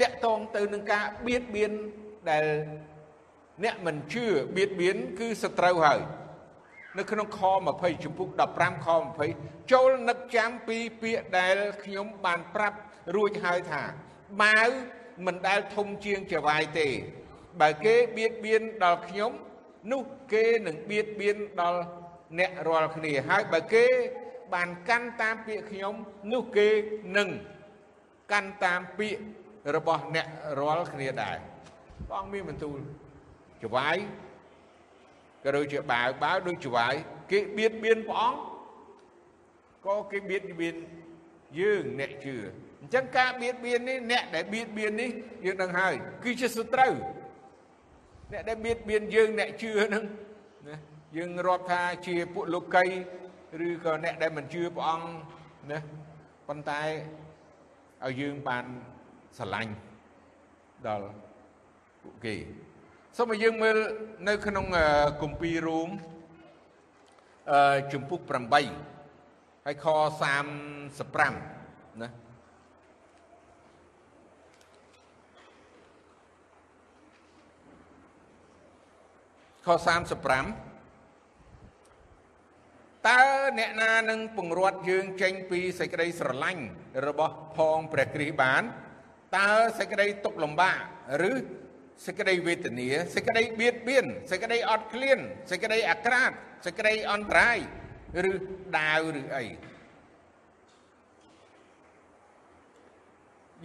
[0.00, 1.72] តាក់ទងទៅនឹងការបៀតបៀន
[2.30, 2.44] ដែល
[3.64, 6.00] អ្នកមិនជឿបៀតបៀនគឺសត្រូវហើយ
[6.98, 7.40] នៅក្នុងខ
[7.72, 8.28] 20ចំពុក
[8.58, 8.88] 15ខ
[9.28, 12.78] 20ចូលនឹកចាំពីពាក្យដែលខ្ញុំបានប្រាប់
[13.16, 13.82] រួចហើយថា
[14.42, 14.68] ម៉ាវ
[15.26, 16.88] មិនដែលធំជាងចវាយទេ
[17.60, 19.32] បើគេបៀតបៀនដល់ខ្ញុំ
[19.92, 20.02] នោះ
[20.32, 21.80] គេនឹងបៀតបៀនដល់
[22.38, 23.86] អ្នករាល់គ្នាហើយបើគេ
[24.54, 25.94] បានកាន់តាមពាក្យខ្ញុំ
[26.32, 26.68] នោះគេ
[27.16, 27.28] នឹង
[28.32, 29.20] កាន់តាមពាក្យ
[29.76, 30.26] របស់អ្នក
[30.60, 31.36] រាល់គ្នាដែរ
[32.08, 32.78] ព្រះអង្គមានបន្ទូល
[33.62, 33.96] ចវាយ
[35.42, 36.94] ក៏ដូចជាបាវបាវដូចចវាយ
[37.30, 38.40] គេបៀតបៀនព្រះអង្គ
[39.86, 40.76] ក៏គេបៀតបៀន
[41.60, 42.36] យើងអ្នកជឿ
[42.80, 45.10] អញ្ចឹងការបៀតបៀននេះអ្នកដែលបៀតបៀននេះ
[45.44, 46.94] យើងដឹងហើយគឺជាសត្រូវ
[48.32, 50.04] អ្នកដែលបៀតបៀនយើងអ្នកជឿហ្នឹង
[50.68, 50.76] ណា
[51.16, 52.86] យើងរាប់ថាជាពួកលោកី
[53.66, 55.06] ឬក៏អ្នកដែលមិនជឿព្រះអង្គ
[55.70, 55.78] ណា
[56.48, 56.82] ប៉ុន្តែ
[58.04, 58.64] ឲ្យយើងបាន
[59.38, 59.72] ស្រឡាញ់
[60.86, 61.08] ដល់
[62.02, 62.34] ពួកគេ
[63.18, 63.76] សូមឲ្យយើងមើល
[64.28, 64.66] នៅក្នុង
[65.22, 65.90] គម្ពីររូម
[67.52, 68.32] អឺជំពូក8
[69.66, 69.94] ហើយខ35
[72.02, 72.08] ណា
[79.66, 79.80] ខ35
[83.08, 83.20] តើ
[83.58, 86.64] អ្នកណានឹងពង្រត់យើងចេញពីសេចក្តីស្រឡាញ់
[87.06, 88.62] របស់ផងព្រះគ្រីស្ទបាន
[89.36, 90.76] តើសេចក្តីទុកលំបាក
[91.32, 91.34] ឬ
[92.06, 95.18] សេចក្តីវេទនាសេចក្តីបៀតបៀនសេចក្តីអត់ឃ្លាន
[95.50, 96.32] សេចក្តីអាក្រាត
[96.66, 97.58] សេចក្តីអន្តរាយ
[98.30, 98.32] ឬ
[98.78, 99.44] ដាវឬអី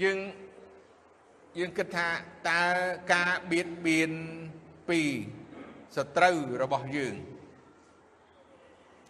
[0.01, 0.17] យើង
[1.59, 2.07] យើងគិតថា
[2.49, 2.63] តើ
[3.13, 4.11] ការបៀតបៀន
[4.89, 5.01] ពី
[5.97, 7.15] សត្រូវរបស់យើង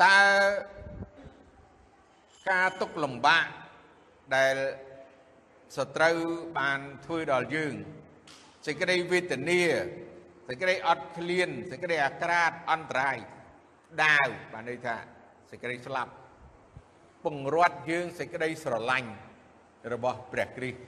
[0.04, 0.20] តើ
[2.50, 3.48] ការទុកលំបាក
[4.36, 4.56] ដែល
[5.78, 6.18] សត្រូវ
[6.60, 7.76] បានធ្វើដល់យើង
[8.68, 9.62] សេចក្តីវេទនា
[10.48, 13.18] សេចក្តីអត់ឃ្លានសេចក្តីអាក្រាតអន្តរាយ
[14.04, 14.96] ដាវបានន័យថា
[15.52, 16.12] សេចក្តីស្លាប់
[17.26, 19.12] ពង្រត់យើងសេចក្តីស្រឡាញ់
[19.94, 20.80] របស់ព្រះគ្រីស្ទ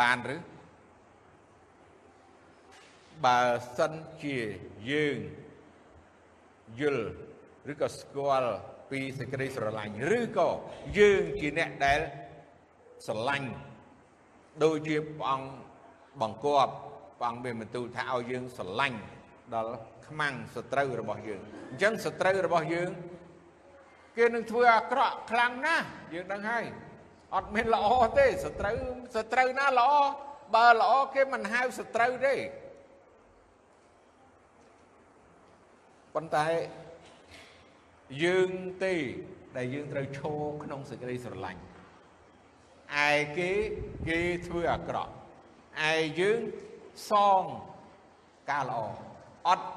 [0.00, 0.36] បានឬ
[3.24, 3.40] បើ
[3.76, 4.38] សិនជា
[4.90, 5.18] យើង
[6.80, 7.06] យល់
[7.72, 8.52] ឬក៏ស្គាល់
[8.90, 10.48] ពីសេចក្តីស្រឡាញ់ឬក៏
[10.98, 12.00] យើងជាអ្នកដែល
[13.06, 13.50] ស្រឡាញ់
[14.64, 15.48] ដូចជាព្រះអង្គ
[16.22, 16.74] បង្គាប់
[17.18, 19.00] ព្រះអង្គមានបន្ទូលថាឲ្យយើងស្រឡាញ់
[19.54, 19.74] ដល់
[20.08, 22.90] ខ្មាំងសត្រូវរបស់យើងអញ្ចឹងសត្រូវរបស់យើង
[24.16, 26.64] គេនឹងធ្វើអាក្រក់ខ្លាំងណាស់យើងដឹងហើយ
[27.34, 27.86] អត់មានល្អ
[28.18, 28.76] ទេសត្រូវ
[29.16, 29.92] សត្រូវណាល្អ
[30.54, 32.34] បើល្អគេមិនហៅសត្រូវទេ
[36.14, 36.46] ប៉ុន្តែ
[38.24, 38.50] យើង
[38.84, 38.94] ទេ
[39.56, 41.60] ដែលយើងត្រូវឈរក្នុងសេចក្តីស្រឡាញ់
[43.10, 43.50] ឯគេ
[44.08, 45.12] គេធ្វើអាក្រក់
[45.92, 46.40] ឯយើង
[47.10, 47.42] សង
[48.50, 48.80] ការល្អ
[49.46, 49.68] អត់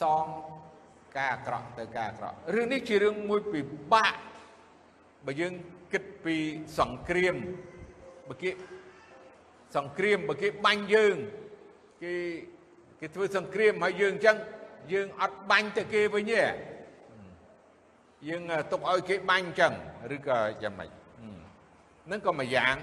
[0.00, 0.26] សង
[1.16, 3.60] ការអាក្រក់ទៅការអាក្រក់រឿងនេះជារឿងមួយពិ
[3.92, 4.14] បាក
[5.26, 5.52] បើយើង
[5.92, 6.36] គិតពី
[6.78, 7.36] សង្គ្រាម
[8.28, 8.50] បើគេ
[9.76, 11.16] សង្គ្រាមបើគេបាញ់យើង
[12.02, 12.14] គេ
[13.00, 14.36] គេធ្វើសង្គ្រាមហើយយើងអញ្ចឹង
[14.92, 16.42] យើងអត់បាញ់ទៅគេវិញទេ
[18.28, 18.42] យើង
[18.72, 19.72] ទុកឲ្យគេបាញ់អញ្ចឹង
[20.14, 20.90] ឬក៏យ៉ាងម៉េច
[22.06, 22.74] ហ្នឹងក៏មួយយ៉ាង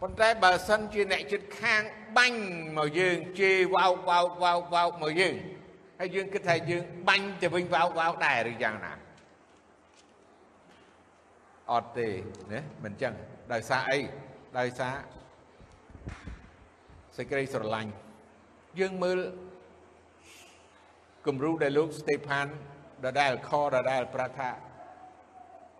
[0.00, 1.82] ប៉ុន្តែបើសិនជាអ្នកចិត្តខាង
[2.16, 2.40] បាញ់
[2.78, 5.34] មកយើងជេរវោកវោកវោកវោកមកយើង
[5.98, 8.92] ហើយយើងគិតថាយើងបាញ់ទៅវិញវោកវោកដែរឬយ៉ាងណា
[11.72, 12.08] អត់ទេ
[12.52, 13.14] ណាមិនអញ្ចឹង
[13.52, 14.00] ដោយសារអី
[14.58, 14.94] ដោយសារ
[17.16, 17.90] សេចក្តីស្រឡាញ់
[18.80, 19.18] យើងមើល
[21.26, 22.46] គំរូដែលលោកស្តេផាន
[23.04, 24.50] ដដែលខដដែលប្រាប់ថា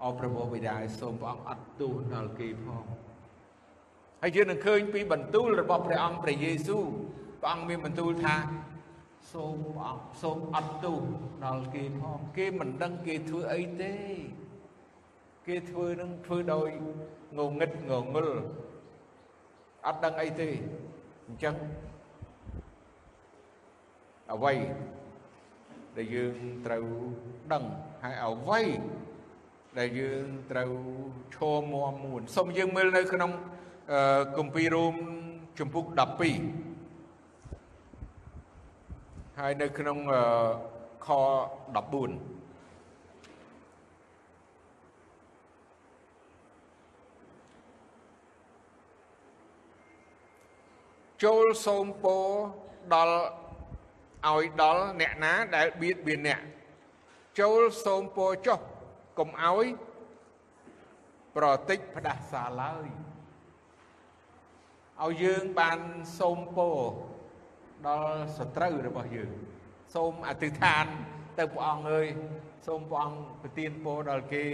[0.04, 2.84] អរព្រះបិតាសូមព្រះអង្គអត់ទោសដល់គេផង
[4.22, 6.84] ហើយយើងនឹងឃើញពីបន្ទូលរបស់ព្រះអង្គព្រះយេស៊ូវ
[7.40, 8.36] ព្រះអង្គមានបន្ទូលថា
[9.32, 11.02] សូមព្រះអង្គសូមអត់ទោស
[11.44, 13.94] ដល់គេផងគេមិនដឹងគេធ្វើអីទេ
[15.46, 16.68] គេធ្វើនឹងធ្វើដោយ
[17.38, 18.28] ងងឹតងងុល
[19.86, 20.50] អត់ដឹងអីទេ
[21.26, 21.54] អញ្ចឹង
[24.32, 24.54] អ្វី
[25.96, 26.84] ដែលយើងត្រូវ
[27.52, 27.64] ដឹង
[28.02, 28.60] ហើយអ្វី
[29.78, 30.72] ដែលយើងត្រូវ
[31.36, 33.30] ឈរមមមួនសូមយើងមើលនៅក្នុង
[34.36, 34.94] គម្ពីររ៉ូម
[35.58, 35.84] ជំពូក
[37.02, 39.98] 12ហើយនៅក្នុង
[41.06, 41.20] ខ14
[51.24, 52.16] ចូលសូមពោ
[52.94, 53.16] ដល់
[54.26, 56.40] ឲ្យដល់អ្នកណាដែលបៀតបៀនអ្នក
[57.40, 58.60] ចូលសូមពរចុះ
[59.18, 59.66] កុំឲ្យ
[61.36, 62.88] ប្រតិចផ្ដាសាឡើយ
[65.04, 65.78] ឲ្យយើងបាន
[66.18, 66.78] សូមពរ
[67.86, 69.30] ដល់សត្រូវរបស់យើង
[69.94, 70.86] សូមអធិដ្ឋាន
[71.38, 72.06] ទៅព្រះអង្គអើយ
[72.66, 74.46] សូមព្រះអង្គប្រទានពរដល់គេ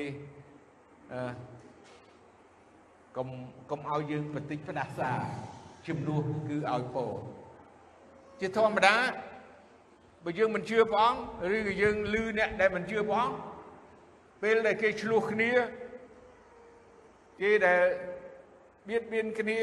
[1.12, 1.32] អឺ
[3.16, 3.28] កុំ
[3.70, 5.12] កុំឲ្យយើងបន្តិចផ្ដាសា
[5.86, 7.12] ជំនួសគឺឲ្យពរ
[8.40, 8.96] ជាធម្មតា
[10.24, 13.36] បើយើងមិនជឿព្រះអង្គឬក៏យើងលឺអ្នកដែលមិនជឿព្រះអង្គ
[14.42, 15.52] ពេលដែលគេឆ្លោះគ្នា
[17.40, 17.82] គេដែល
[18.88, 19.60] បៀតបៀនគ្នា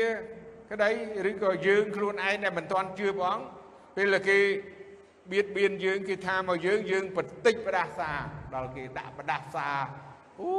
[0.71, 0.89] ក្តី
[1.29, 3.45] ឬក៏យើងខ្លួនឯងដែលមិនទាន់ជឿព្រះអង្គ
[3.95, 4.39] ពេលដែលគេ
[5.31, 8.11] បៀតបៀនយើងគេថាមកយើងយើងបន្តិចផ្ដាសា
[8.55, 9.67] ដល់គេដាក់ផ្ដាសា
[10.39, 10.51] អូ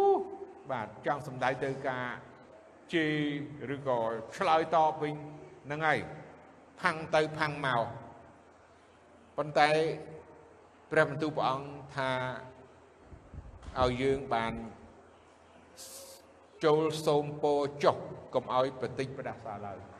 [0.71, 2.07] បាទចង់សំដៅទៅការ
[2.95, 3.07] ជេ
[3.71, 4.01] រឬក៏
[4.37, 5.15] ឆ្លើយតបវិញ
[5.67, 5.99] ហ្នឹងហើយ
[6.81, 7.85] ផាំងទៅផាំងមក
[9.37, 9.71] ប៉ុន្តែ
[10.91, 12.11] ព្រះបន្ទូលព្រះអង្គថា
[13.81, 14.53] ឲ្យយើងបាន
[16.65, 17.97] ចូលសូមពោចុះ
[18.35, 19.92] កុំឲ្យបតិចផ្ដាសាឡើយ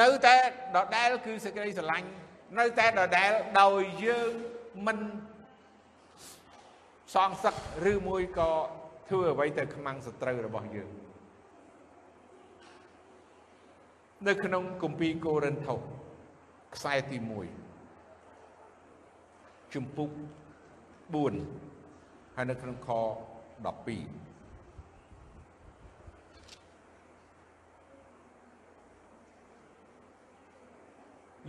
[0.00, 0.36] នៅតែ
[0.76, 2.08] ដដែលគឺសេចក្តីស្រឡាញ់
[2.58, 4.30] នៅតែដដែលដោយយើង
[4.86, 4.98] មិន
[7.14, 7.54] សងសឹក
[7.92, 8.50] ឬមួយក៏
[9.08, 10.90] ធ្វើអ្វីទៅខ្មាំងសត្រូវរបស់យើង
[14.28, 15.80] នៅក្នុងគម្ពីរកូរិនថូស
[16.74, 17.18] ខ្សែទី
[18.06, 20.10] 1ជំពូក
[21.42, 22.90] 4ហើយនៅក្នុងខ
[23.66, 24.31] 12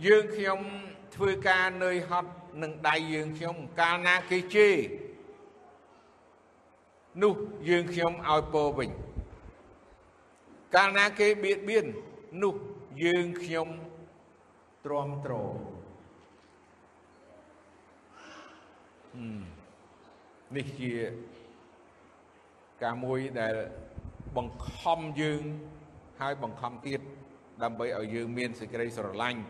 [0.06, 0.60] យើងខ្ញុំ
[1.14, 2.30] ធ្វើការនឿយហត់
[2.62, 4.74] នឹងដៃយើងខ្ញុំកាលណាគេជេរ
[7.22, 7.34] នោះ
[7.68, 8.90] យើងខ្ញុំឲ្យពោវិញ
[10.74, 11.86] កាលណាគេបៀតបៀន
[12.42, 12.54] នោះ
[13.04, 13.68] យើងខ្ញុំ
[14.84, 15.34] ទ្រាំទ្រ
[20.56, 20.92] នេះជា
[22.82, 23.54] ការមួយដែល
[24.36, 25.42] បង្ខំយើង
[26.20, 27.00] ហើយបង្ខំទៀត
[27.62, 29.40] ដើម្បីឲ្យយើងមានសេចក្តីស្រឡាញ់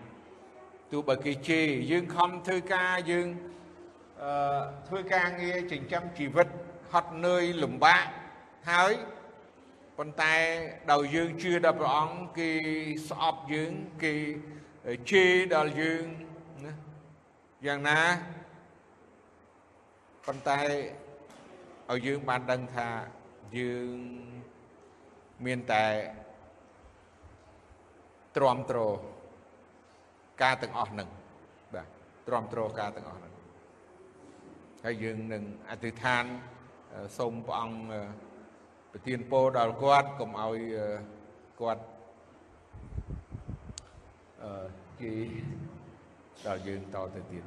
[0.90, 3.26] ទោះបើគេជេរយើងខំធ្វើការយើង
[4.22, 6.48] អឺធ្វើការងារចិញ្ចឹមជីវិត
[6.92, 8.04] ហត់នឿយលំបាក
[8.70, 8.92] ហើយ
[9.98, 10.34] ប៉ុន្តែ
[10.92, 12.50] ដោយយើងជឿដល់ព្រះអង្គគេ
[13.08, 14.14] ស្អប់យើងគេ
[15.10, 16.04] ជេរដល់យើង
[16.64, 16.72] ណា
[17.66, 18.00] យ៉ាងណា
[20.26, 20.60] ប៉ុន្តែ
[21.90, 22.88] ឲ្យយើងបានដឹងថា
[23.58, 23.96] យើង
[25.44, 25.86] មានតែ
[28.36, 28.78] ទ្រាំទ្រ
[30.42, 31.08] ការទាំងអស់នឹង
[31.74, 31.86] បាទ
[32.26, 33.32] ទ្រាំទ្រការទាំងអស់នឹង
[34.84, 36.24] ហើយយើងនឹងអធិដ្ឋាន
[37.18, 37.78] សូមព្រះអង្គ
[38.92, 40.56] ប្រទានពរដល់គាត់កុំឲ្យ
[41.60, 41.82] គាត់
[44.42, 44.66] អឺ
[45.00, 45.12] គេ
[46.46, 47.44] ដល់យើងតទៅទៀត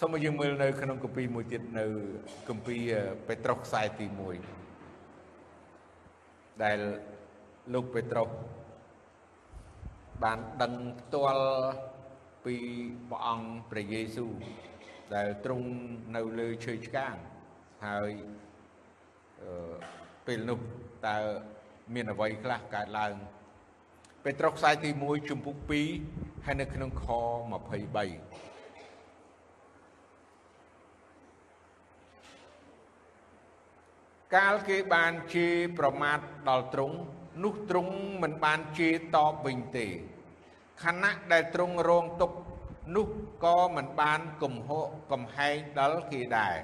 [0.00, 1.86] សូមឲ្យយើងមើលនៅក្នុងគម្ពីរមួយទៀតនៅ
[2.48, 2.80] គម្ពីរ
[3.26, 4.06] ពេត្រុសខ្សែទី
[4.94, 6.78] 1ដែល
[7.74, 8.28] លោកពេត្រុស
[10.24, 11.46] បានដឹងផ្ទាល់
[12.44, 12.56] ពី
[13.10, 14.32] ព្រះអង្គព្រះយេស៊ូវ
[15.14, 15.68] ដែលទ្រង់
[16.16, 17.14] នៅលើឈើឆ្កាង
[17.86, 18.10] ហើយ
[20.26, 20.60] ពេលនោះ
[21.06, 21.18] តើ
[21.94, 23.14] មានអ្វីខ្លះកើតឡើង
[24.24, 25.56] ពេត្រុសខ្សែទី1ជំពូក
[26.02, 27.14] 2ហើយនៅក្នុងខ23
[34.36, 36.96] កាលគេបានជេរប្រមាថដល់ទ្រង់
[37.42, 39.88] នោះទ្រង់មិនបានជេរតបវិញទេ
[40.82, 42.32] ខណៈដែលទ្រង់រងទុក
[42.96, 43.08] នោះ
[43.44, 46.56] ក៏មិនបានកំហកកំហែងដល់គេដែរ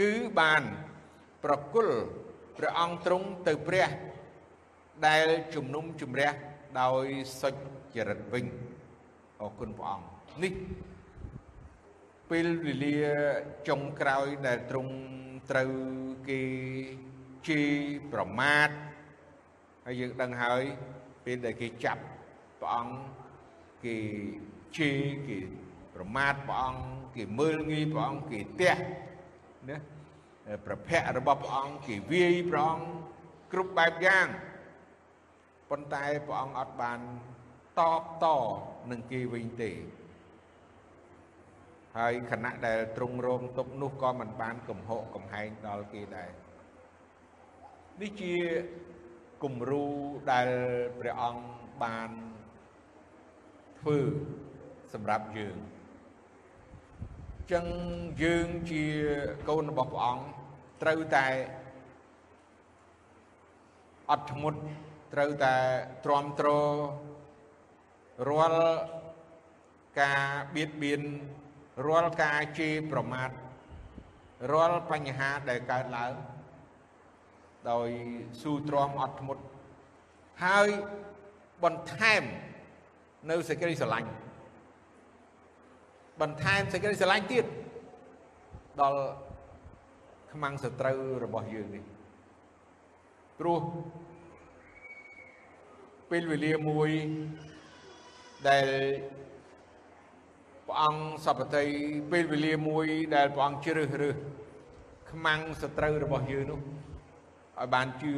[0.00, 0.62] គឺបាន
[1.44, 1.96] ប្រគល់
[2.58, 3.88] ព្រះអង្គទ្រង់ទៅព្រះ
[5.06, 6.32] ដែលជំនុំជម្រះ
[6.80, 7.06] ដោយ
[7.40, 7.50] សុ
[7.94, 8.46] ចរិតវិញ
[9.40, 10.06] អរគុណព្រះអង្គ
[10.42, 10.54] នេះ
[12.30, 12.98] ពេលវេលា
[13.68, 14.94] ចុងក្រោយដែលទ្រង់
[15.50, 15.70] ត្រូវ
[16.28, 16.40] គេ
[17.48, 17.70] ជេរ
[18.12, 18.68] ប្រមាថ
[19.86, 20.62] ហើយយើងដឹងហើយ
[21.24, 22.02] ពេលដែលគេចាប់
[22.60, 22.94] ព្រះអង្គ
[23.84, 23.96] គេ
[24.76, 25.38] ជេរគេ
[25.94, 26.84] ប្រមាថព្រះអង្គ
[27.16, 28.74] គេមើលងាយព្រះអង្គគេទះ
[29.70, 29.78] ណា
[30.66, 32.86] ប្រភពរបស់ព្រះអង្គគេវាយព្រះអង្គ
[33.52, 34.26] គ្រប់បែបយ៉ាង
[35.70, 36.98] ប៉ុន្តែព្រះអង្គអត់បាន
[37.78, 38.26] តបត
[38.90, 39.72] នឹងគេវិញទេ
[41.98, 46.30] ហើយខណៈដែលទ្រង់រងទុកនោះក៏មិនបានកំហកកំហែងដល់គេដែរ
[48.00, 48.34] នេះជា
[49.44, 49.86] គំរូ
[50.32, 50.48] ដែល
[51.00, 51.44] ព្រះអង្គ
[51.82, 52.10] បាន
[53.84, 54.02] ធ្វើ
[54.94, 55.56] សម្រាប់យើង
[57.52, 57.66] ចឹង
[58.22, 58.84] យើងជា
[59.48, 60.24] កូនរបស់ព្រះអង្គ
[60.82, 61.26] ត្រូវតែ
[64.10, 64.60] អត់ធ្មត់
[65.14, 65.54] ត្រូវតែ
[66.04, 66.48] ទ្រាំទ្រ
[68.28, 68.68] រាល់
[70.00, 70.22] ការ
[70.54, 71.02] បៀតបៀន
[71.86, 73.30] រាល់ការជេរប្រមាថ
[74.52, 76.14] រាល់បញ្ហាដែលកើតឡើង
[77.70, 77.88] ដោយ
[78.42, 79.42] ស៊ូទ្រាំអត់ធ្មត់
[80.44, 80.68] ហើយ
[81.62, 82.24] បន្ថែម
[83.30, 84.10] នៅសេចក្តីស្រឡាញ់
[86.20, 87.44] បន្ថែមសេចក្តីស្រឡាញ់ទៀត
[88.80, 89.00] ដល់
[90.32, 91.84] ខ្មាំងសត្រូវរបស់យើងនេះ
[93.38, 93.60] ព្រោះ
[96.10, 96.90] ពេលវេលាមួយ
[98.48, 98.68] ដែល
[100.66, 101.64] ព្រះអង្គសពតិ
[102.12, 104.16] ពេលវេលាមួយដែលព្រះអង្គជ្រើសរើស
[105.10, 108.12] ខ្មាំងសត្រូវរបស់យើងនោះឲ្យបានជឿ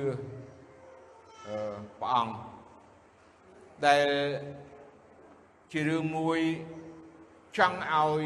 [1.47, 1.59] អឺ
[2.01, 2.35] ព្រះអង្គ
[3.87, 4.07] ដែល
[5.73, 6.41] ជារឿងមួយ
[7.57, 8.23] ចង់ឲ្យ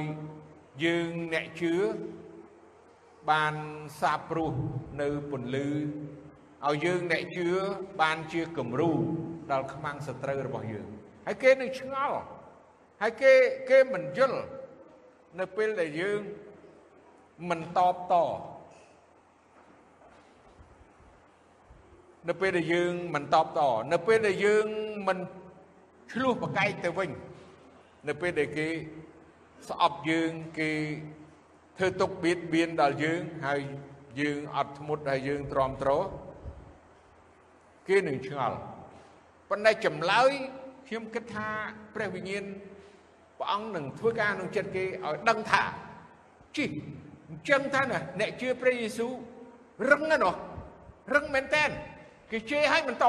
[0.84, 1.74] យើងអ្នកជឿ
[3.30, 3.54] បាន
[4.00, 4.54] សាបព្រោះ
[5.00, 5.68] នៅពន្លឺ
[6.66, 7.48] ឲ្យយើងអ្នកជឿ
[8.00, 8.90] បានជាគំរូ
[9.50, 10.86] ដល់ខ្មាំងសត្រូវរបស់យើង
[11.26, 12.18] ហើយគេនឹងឆ្ងល់
[13.02, 13.32] ហើយគេ
[13.70, 14.40] គេមិនយល់
[15.38, 16.20] នៅពេលដែលយើង
[17.50, 18.14] មិនតបត
[22.28, 23.60] នៅពេលដែលយើងមិនតបត
[23.92, 24.66] នៅពេលដែលយើង
[25.08, 25.18] មិន
[26.12, 27.10] ឆ្លោះប្រកែកទៅវិញ
[28.08, 28.68] នៅពេលដែលគេ
[29.68, 30.70] ស្អប់យើងគេ
[31.78, 33.60] ធ្វើទុកបៀតបៀនដល់យើងហើយ
[34.20, 35.90] យើងអត់ធ្មត់ហើយយើងទ្រាំទ្រ
[37.88, 38.58] គេនឹងឆ្ងល់
[39.50, 40.30] ប៉ុន្តែចម្លើយ
[40.88, 41.48] ខ្ញុំគិតថា
[41.94, 42.44] ព្រះវិញ្ញាណ
[43.38, 45.62] ព្រះអង្គនឹងធ្វើការក្នុងចិត្តគេឲ្យដឹងថា
[46.56, 46.66] ជី
[47.28, 49.12] អញ្ចឹងថាណាអ្នកជឿព្រះយេស៊ូវ
[49.90, 50.38] រឹងណាស់
[51.14, 51.64] រឹងមែនតើ
[52.30, 53.06] គេជេរឲ្យបន្ត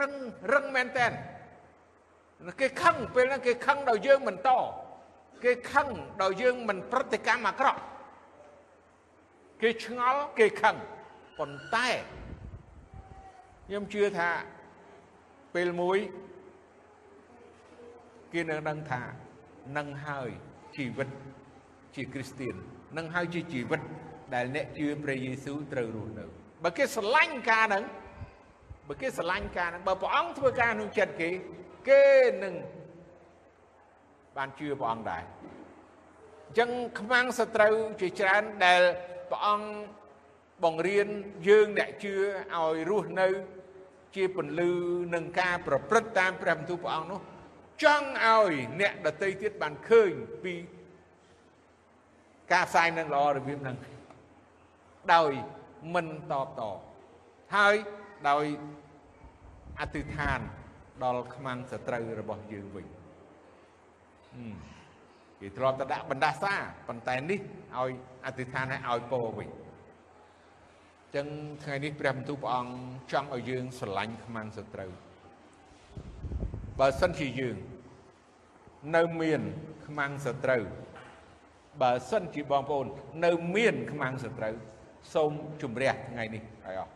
[0.00, 0.12] រឹង
[0.52, 1.06] រឹងមែនតើ
[2.60, 4.50] គេខឹងពេលហ្នឹងគេខឹងដល់យើងបន្ត
[5.44, 5.88] គេខឹង
[6.22, 7.80] ដល់យើងមិនប្រតិកម្មអាក្រក់
[9.62, 10.76] គេឆ្ងល់គេខឹង
[11.38, 11.88] ប៉ុន្តែ
[13.66, 14.30] ខ្ញុំជឿថា
[15.54, 15.98] ពេលមួយ
[18.32, 19.02] គេនឹងដឹងថា
[19.76, 20.28] នឹងហើយ
[20.76, 21.08] ជីវិត
[21.94, 22.54] ជាគ្រីស្ទៀន
[22.96, 23.80] នឹងហើយជាជីវិត
[24.34, 26.24] ដែលអ្នកជឿព្រះយេស៊ូវត្រូវរស់នៅ
[26.64, 27.84] បើគេស្រឡាញ់ការហ្នឹង
[28.88, 31.30] បើគេស្រឡាញ់ការហ្នឹងបើព្រះអង្គធ្វើការក្នុងចិត្តគេ
[31.88, 32.04] គេ
[32.42, 32.54] នឹង
[34.36, 35.22] បានជឿព្រះអង្គដែរ
[36.46, 38.82] អញ្ចឹងខ្មាំងសត្រូវជាច្រើនដែល
[39.30, 39.68] ព្រះអង្គ
[40.64, 41.08] បង្រៀន
[41.48, 42.14] យើងអ្នកជឿ
[42.54, 43.28] ឲ្យរស់នៅ
[44.16, 44.72] ជាពន្លឺ
[45.14, 47.20] នឹងការប្រព្រឹត្តតាមព្រះបន្ទូលព្រះអង្គនោះ
[47.84, 50.12] ចង់ឲ្យអ្នកដតីទៀតបានឃើញ
[50.44, 50.54] ពី
[52.52, 53.76] ការផ្សាយនឹងល្អរបៀបហ្នឹង
[55.14, 55.32] ដោយ
[55.94, 56.60] មិនតបត
[57.56, 57.74] ហើយ
[58.28, 58.44] ដោយ
[59.80, 60.40] អធិដ្ឋាន
[61.04, 62.86] ដល់ខ្មាំងសត្រូវរបស់យើងវិញ
[65.40, 66.54] គេធ្លាប់តែដាក់បណ្ដាសា
[66.88, 67.40] ប៉ុន្តែនេះ
[67.78, 67.92] ឲ្យ
[68.26, 69.48] អធិដ្ឋានឲ្យឲ្យពរវិញ
[71.14, 71.26] ចឹង
[71.62, 72.74] ថ្ងៃនេះព្រះបន្ទូលព្រះអង្គ
[73.12, 74.90] ចង់ឲ្យយើងស្រឡាញ់ខ្មាំងសត្រូវ
[76.80, 77.56] បើសិនជាយើង
[78.96, 79.42] នៅមាន
[79.86, 80.62] ខ្មាំងសត្រូវ
[81.82, 82.86] បើសិនជាបងប្អូន
[83.24, 84.54] នៅមានខ្មាំងសត្រូវ
[85.14, 86.92] សូមជំរះថ្ងៃនេះឲ្យអស់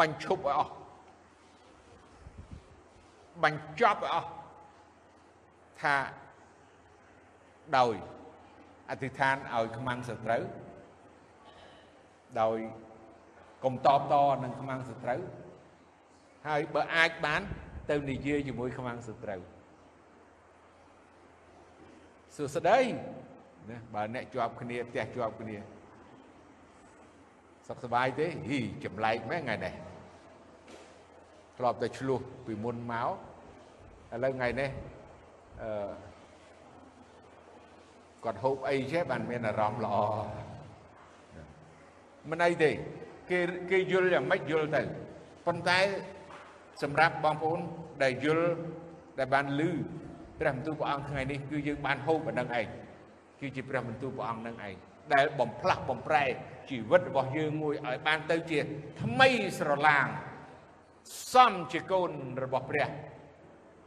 [0.00, 0.72] បញ្ឈប់ឲ្យអស់
[3.44, 4.30] បញ្ចប់ឲ្យអស់
[5.82, 5.96] ថា
[7.78, 7.94] ដោយ
[8.90, 10.42] អធិដ្ឋានឲ្យខ្មាំងសត្រូវ
[12.42, 12.58] ដោយ
[13.64, 15.20] កុំតបតនឹងខ្មាំងសត្រូវ
[16.46, 17.42] ហើយបើអាចបាន
[17.90, 19.40] ទៅនិយាយជាមួយខ្មាំងសត្រូវ
[22.36, 22.78] សួស្តី
[23.70, 25.56] ណាបើអ្នកជាប់គ្នាផ្ទះជាប់គ្នា
[27.68, 29.74] សុខសប្បាយទេហ៊ីចម្លែកមែនថ្ងៃនេះ
[31.58, 33.10] ធ្លាប់តែឆ្លោះពីមុនមក
[34.12, 34.70] ឥឡូវថ្ងៃនេះ
[35.62, 35.90] អឺ
[38.24, 39.96] គាត់ហូបអីចេះបានមានអារម្មណ៍ល្អ
[42.30, 42.70] មិនអីទេ
[43.30, 43.38] គេ
[43.70, 44.82] គេយល់យ៉ាងម៉េចយល់ទៅ
[45.46, 45.78] ប៉ុន្តែ
[46.82, 47.60] សម្រាប់បងប្អូន
[48.02, 48.48] ដែលយល់
[49.18, 49.60] ដែលបានឮ
[50.40, 52.66] ព្រះបន្ទូលព្រះអង្គថ្ងៃនេះគឺយើងបានហូបអានឹងឯង
[53.40, 54.74] គឺជាព្រះបន្ទូលព្រះអង្គនឹងឯង
[55.14, 56.24] ដែលបំផ្លាស់បំប្រែ
[56.70, 58.58] ជីវិតរបស់យើងមួយឲ្យបានទៅជា
[59.02, 59.28] ថ្មី
[59.58, 60.06] ស្រឡាង
[61.32, 62.10] សំជាកូន
[62.44, 62.88] របស់ព្រះ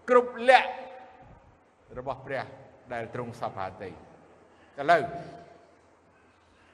[0.09, 0.69] គ្រប់លក្ខ
[1.97, 2.43] របស់ព្រះ
[2.93, 3.93] ដែលទ្រង់សពហាតីឥ
[4.91, 5.03] ឡូវ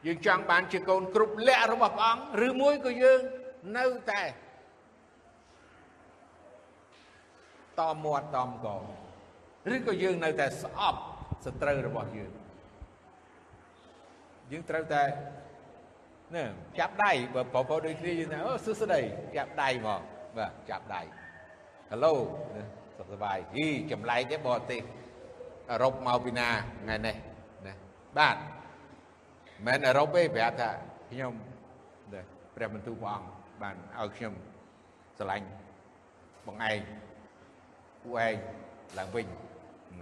[0.06, 3.22] យើងចង់បានជាកូនគ្រប់លក្ខរបស់ព្រះអង្គឬមួយក៏យើង
[3.78, 4.24] នៅតែ
[7.80, 8.68] តមាត់តំក
[9.74, 11.00] ឬក៏យើងនៅតែស្អប់
[11.46, 12.32] សត្រូវរបស់យើង
[14.52, 15.04] យើងត្រូវតែ
[16.36, 16.44] ណែ
[16.80, 19.02] ចាប់ដៃបើបងប្អូនដូចគ្នាយើងថាអូសួស្ដី
[19.36, 20.02] ចាប់ដៃមក
[20.38, 21.02] បាទចាប់ដៃ
[21.90, 22.14] ហេឡូ
[22.98, 24.82] សុខសប្បាយហីចម្លែកទេបរទេស
[25.72, 26.48] អឺរ៉ុបមកពីណា
[26.82, 27.16] ថ្ងៃនេះ
[27.66, 27.74] ណា
[28.18, 28.38] បាទ
[29.68, 30.70] មិនអឺរ៉ុបទេប្រាប់ថា
[31.10, 31.34] ខ្ញុំ
[32.56, 33.28] ព្រះបន្ទូលព្រះអង្គ
[33.62, 34.34] បានឲ្យខ្ញុំ
[35.18, 35.48] ស្រឡាញ់
[36.46, 36.80] បងឯង
[38.02, 38.36] ពួកឯង
[38.98, 40.02] ឡើងវិញហឹម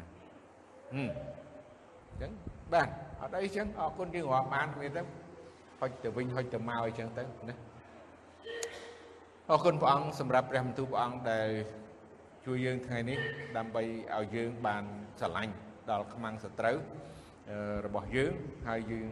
[0.91, 2.31] អញ្ចឹង
[2.73, 2.87] បាទ
[3.21, 5.01] អត់អីចឹងអរគុណយើងរាប់បានមានទៅ
[5.79, 7.55] ហុចទៅវិញហុចទៅមកអីចឹងទៅណា
[9.51, 11.49] អរគុណព្រះអង្គសម្រាប់ព្រះបន្ទូលព្រះអង្គដែល
[12.45, 13.19] ជួយយើងថ្ងៃនេះ
[13.57, 13.83] ដើម្បី
[14.15, 14.83] ឲ្យយើងបាន
[15.19, 15.53] ស្រឡាញ់
[15.91, 16.77] ដល់ខ្មាំងសត្រូវ
[17.85, 18.33] របស់យើង
[18.67, 19.07] ហើយយើង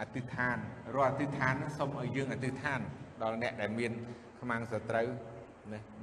[0.00, 0.58] អធិដ្ឋាន
[0.96, 2.80] រាល់អធិដ្ឋានសូមឲ្យយើងអធិដ្ឋាន
[3.22, 3.92] ដល់អ្នកដែលមាន
[4.40, 5.08] ខ្មាំងសត្រូវ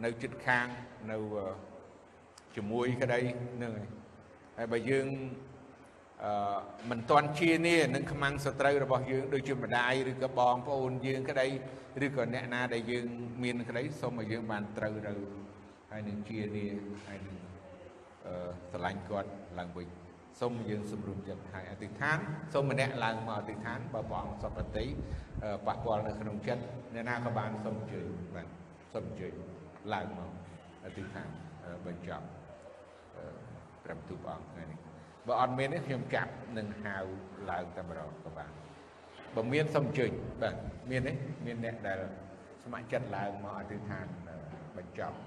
[0.04, 0.68] នៅចិត្តខាង
[1.12, 1.18] នៅ
[2.56, 3.20] ជាមួយក្តី
[3.64, 3.74] នឹង
[4.58, 5.08] ហើយបើយើង
[6.26, 6.34] អឺ
[6.90, 11.48] មិនទាន់ជានីនឹងខ្មាំងសត្រូវរបស់យើងដូចជាម្ដាយឬក៏បងប្អូនយើងក្តី
[12.06, 13.06] ឬក៏អ្នកណាដែលយើង
[13.44, 15.14] មានក្តីសូមឲ្យយើងបានត្រូវទៅ
[15.92, 16.66] ហើយនឹងជានី
[17.08, 17.38] ហើយនឹង
[18.26, 18.34] អឺ
[18.72, 19.88] ស្រឡាញ់គាត់ឡើងវិញ
[20.40, 22.18] សូមយើងសម្រុំចិត្តហើយអធិដ្ឋាន
[22.54, 24.86] សូមម្នាក់ឡើងមកអធិដ្ឋានបើព្រះអង្គសុខតិ
[25.68, 26.64] ប៉ះពាល់នៅក្នុងចិត្ត
[26.94, 28.48] អ្នកណាក៏បានសូមអញ្ជើញបាទ
[28.94, 29.34] សូមអញ្ជើញ
[29.94, 30.32] ឡើងមក
[30.86, 31.28] អធិដ្ឋាន
[31.86, 32.26] បញ្ចប់
[33.84, 34.81] ព្រះបន្ទូលព្រះអង្គថ្ងៃនេះ
[35.28, 36.96] បើអត់មានទេខ្ញុំចាប់នឹងហៅ
[37.50, 38.52] ឡើងតែម្ដងក៏បាន
[39.36, 40.12] បើមានសូមអញ្ជើញ
[40.42, 40.56] បាទ
[40.92, 41.14] មានទេ
[41.46, 42.00] មានអ្នកដែល
[42.64, 44.08] ស្ម័គ្រចិត្តឡើងមកអធិដ្ឋាន
[44.78, 45.18] បញ្ចប់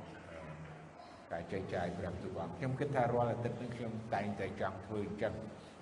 [1.33, 5.35] ការចែកចាយព្រះបន្ទូលព្រះអង្គខ្ញុំគិតថារាល់អាទិត្យនេះខ្ញុំតែងតែចង់ធ្វើអញ្ចឹង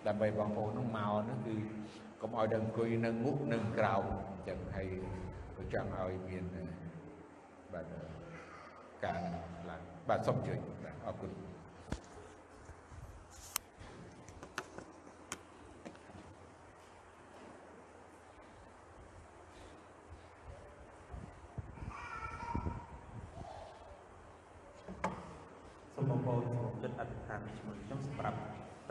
[0.07, 1.57] ដើម្បីបងប្អូននោះមកនោះគឺ
[2.23, 4.89] កុំឲ្យដល់អង្គុយនៅងុកនៅក្រោមអញ្ចឹងហើយ
[5.57, 6.45] ក៏ចង់ឲ្យមាន
[7.73, 7.87] បាទ
[9.05, 9.21] ការ
[9.71, 11.33] ឡើងបាទសូមអញ្ជើញបាទអរគុណ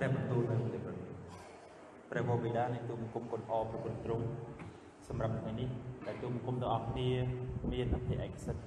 [0.02, 4.26] ព្រះបន្ទូលនៅទីប្រទេស ព្រះវរបិតានៃទូបង្គំគុណអប្រគុណទ្រង់
[5.08, 5.70] សម្រាប់ថ្ងៃនេះ
[6.08, 7.10] ដែលទូបង្គំទាំងអស់គ្នា
[7.72, 8.64] មានអភិឯកសិទ្ធិ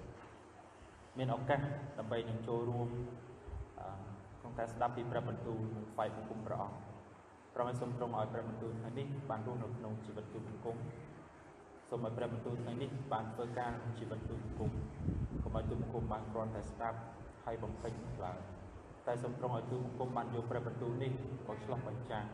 [1.19, 1.61] មានឱកាស
[1.99, 2.89] ដើម្បីនឹងចូលរួម
[4.41, 6.77] ក្នុងការស្ដាប់ពីព្រះបន្ទូលនិងផ្សាយបង្គំព្រះអង្គ
[7.55, 10.77] ប្រមសូមទ្រង់ឲ្យព្រះបន្ទូលថ្ងៃនេះបានរស់នៅក្នុងជីវិតទូបង្គំ
[11.89, 14.71] សូមឲ្យព្រះបន្ទូលថ្ងៃនេះបានធ្វើការជីវិតទូបង្គំ
[15.43, 16.99] កុំឲ្យទូបង្គំបានគ្រាន់តែស្ដាប់
[17.45, 17.93] ហើយបំពេញ
[18.25, 18.39] ឡើង
[19.07, 21.13] តែសូមទ្រង់ឲ្យទូបង្គំបានយកព្រះបន្ទូលនេះ
[21.47, 22.27] មកឆ្លោះបញ្ចាំង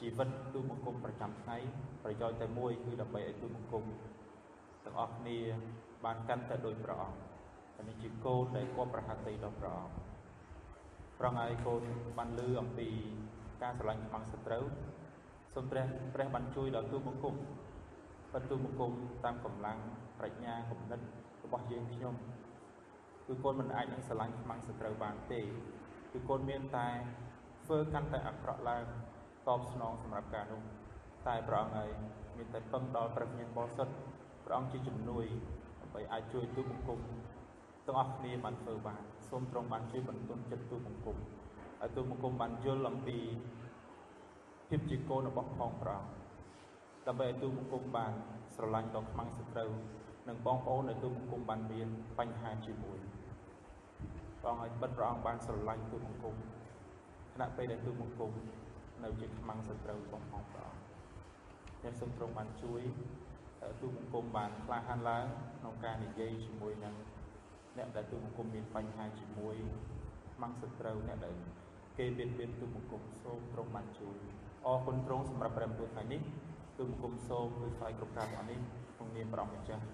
[0.00, 1.56] ជីវិតទូបង្គំប្រចាំថ្ងៃ
[2.04, 3.84] ប្រយោជន៍តែមួយគឺដើម្បីឲ្យទូបង្គំ
[4.84, 5.38] ទាំងអស់គ្នា
[6.04, 7.18] បានកាន់តែដោយព្រះអង្គ
[7.76, 9.94] តែនេះជាកូនដែលគប់ប្រហាតីដល់ព្រះអង្គ
[11.18, 11.82] ប្រងឲ្យកូន
[12.18, 12.88] បានលឺអំពី
[13.62, 14.64] ការស្រឡាញ់ខ្មាំងសត្រូវ
[15.54, 15.84] សូមព្រះ
[16.14, 17.34] ព្រះបានជួយដល់ទូបង្គំ
[18.34, 18.92] បន្ទូបង្គំ
[19.24, 19.78] តាមកម្លាំង
[20.18, 21.00] ប្រាជ្ញាគំនិត
[21.44, 22.14] របស់យើងខ្ញុំ
[23.26, 25.40] គឺកូនមិនអាចនឹងស្រឡាញ់ខ្មាំងសត្រូវបានទេ
[26.12, 26.88] គឺកូនមានតែ
[27.64, 28.84] ធ្វើកាន់តែអាក្រក់ឡើង
[29.46, 30.62] តបស្នងសម្រាប់ការនោះ
[31.26, 31.90] តែព្រះអង្គហើយ
[32.36, 33.94] មានតែពឹងដល់ព្រះញាណបរិសុទ្ធ
[34.44, 35.24] ព្រះអង្គជាជំនួយ
[35.80, 37.00] ដើម្បីអាចជួយទូបង្គំ
[37.86, 43.18] ទាំងអស់គ្នាបានធ្វើបានសូមទ្រង់បានជួយបន្ទន់ចិត្តទូបង្គំឲ្យទូបង្គំបានយល់អំពី
[44.68, 46.10] ភាពជាកូនរបស់ផងព្រះអង្គ
[47.06, 48.12] ដើម្បីឲ្យទូបង្គំបាន
[48.54, 49.70] ស្រឡាញ់ដល់ខ្មាំងសត្រូវ
[50.28, 52.98] និងបងប្អូននៅទូបង្គំបានមានបញ្ហាជាមួយ
[54.40, 56.34] ព្រះអង្គឲ្យបិទព្រះអង្គបានស្រឡាញ់ទូបង្គំ
[57.34, 58.32] ខណៈពេលដែលទូបង្គំ
[59.04, 60.88] នៅជាខ្មាំងសត្រូវរបស់ព្រះអង្គ
[61.80, 62.82] ខ្ញុំសូមទ្រង់បានជួយ
[63.80, 65.26] ទូបង្គំបានក្លាហានឡើង
[65.58, 66.94] ក្នុងការនិយាយជាមួយនឹង
[67.78, 69.56] អ្នកដែលទូបង្គំមានបញ្ហាជាមួយ
[70.34, 71.34] ខ្មាំងសត្រូវអ្នកដែល
[71.98, 74.16] គេបៀតបៀនទូបង្គំសូមទ្រង់បានជួយ
[74.66, 76.20] អរគុណទ្រង់សម្រាប់ព្រះបន្ទូលថ្ងៃនេះ
[76.78, 78.58] ទូបង្គំសូមជួយស្វែងគ្រប់ការទាំងនេះ
[78.96, 79.84] ក្នុងនាមព្រះអង្គម្ចាស់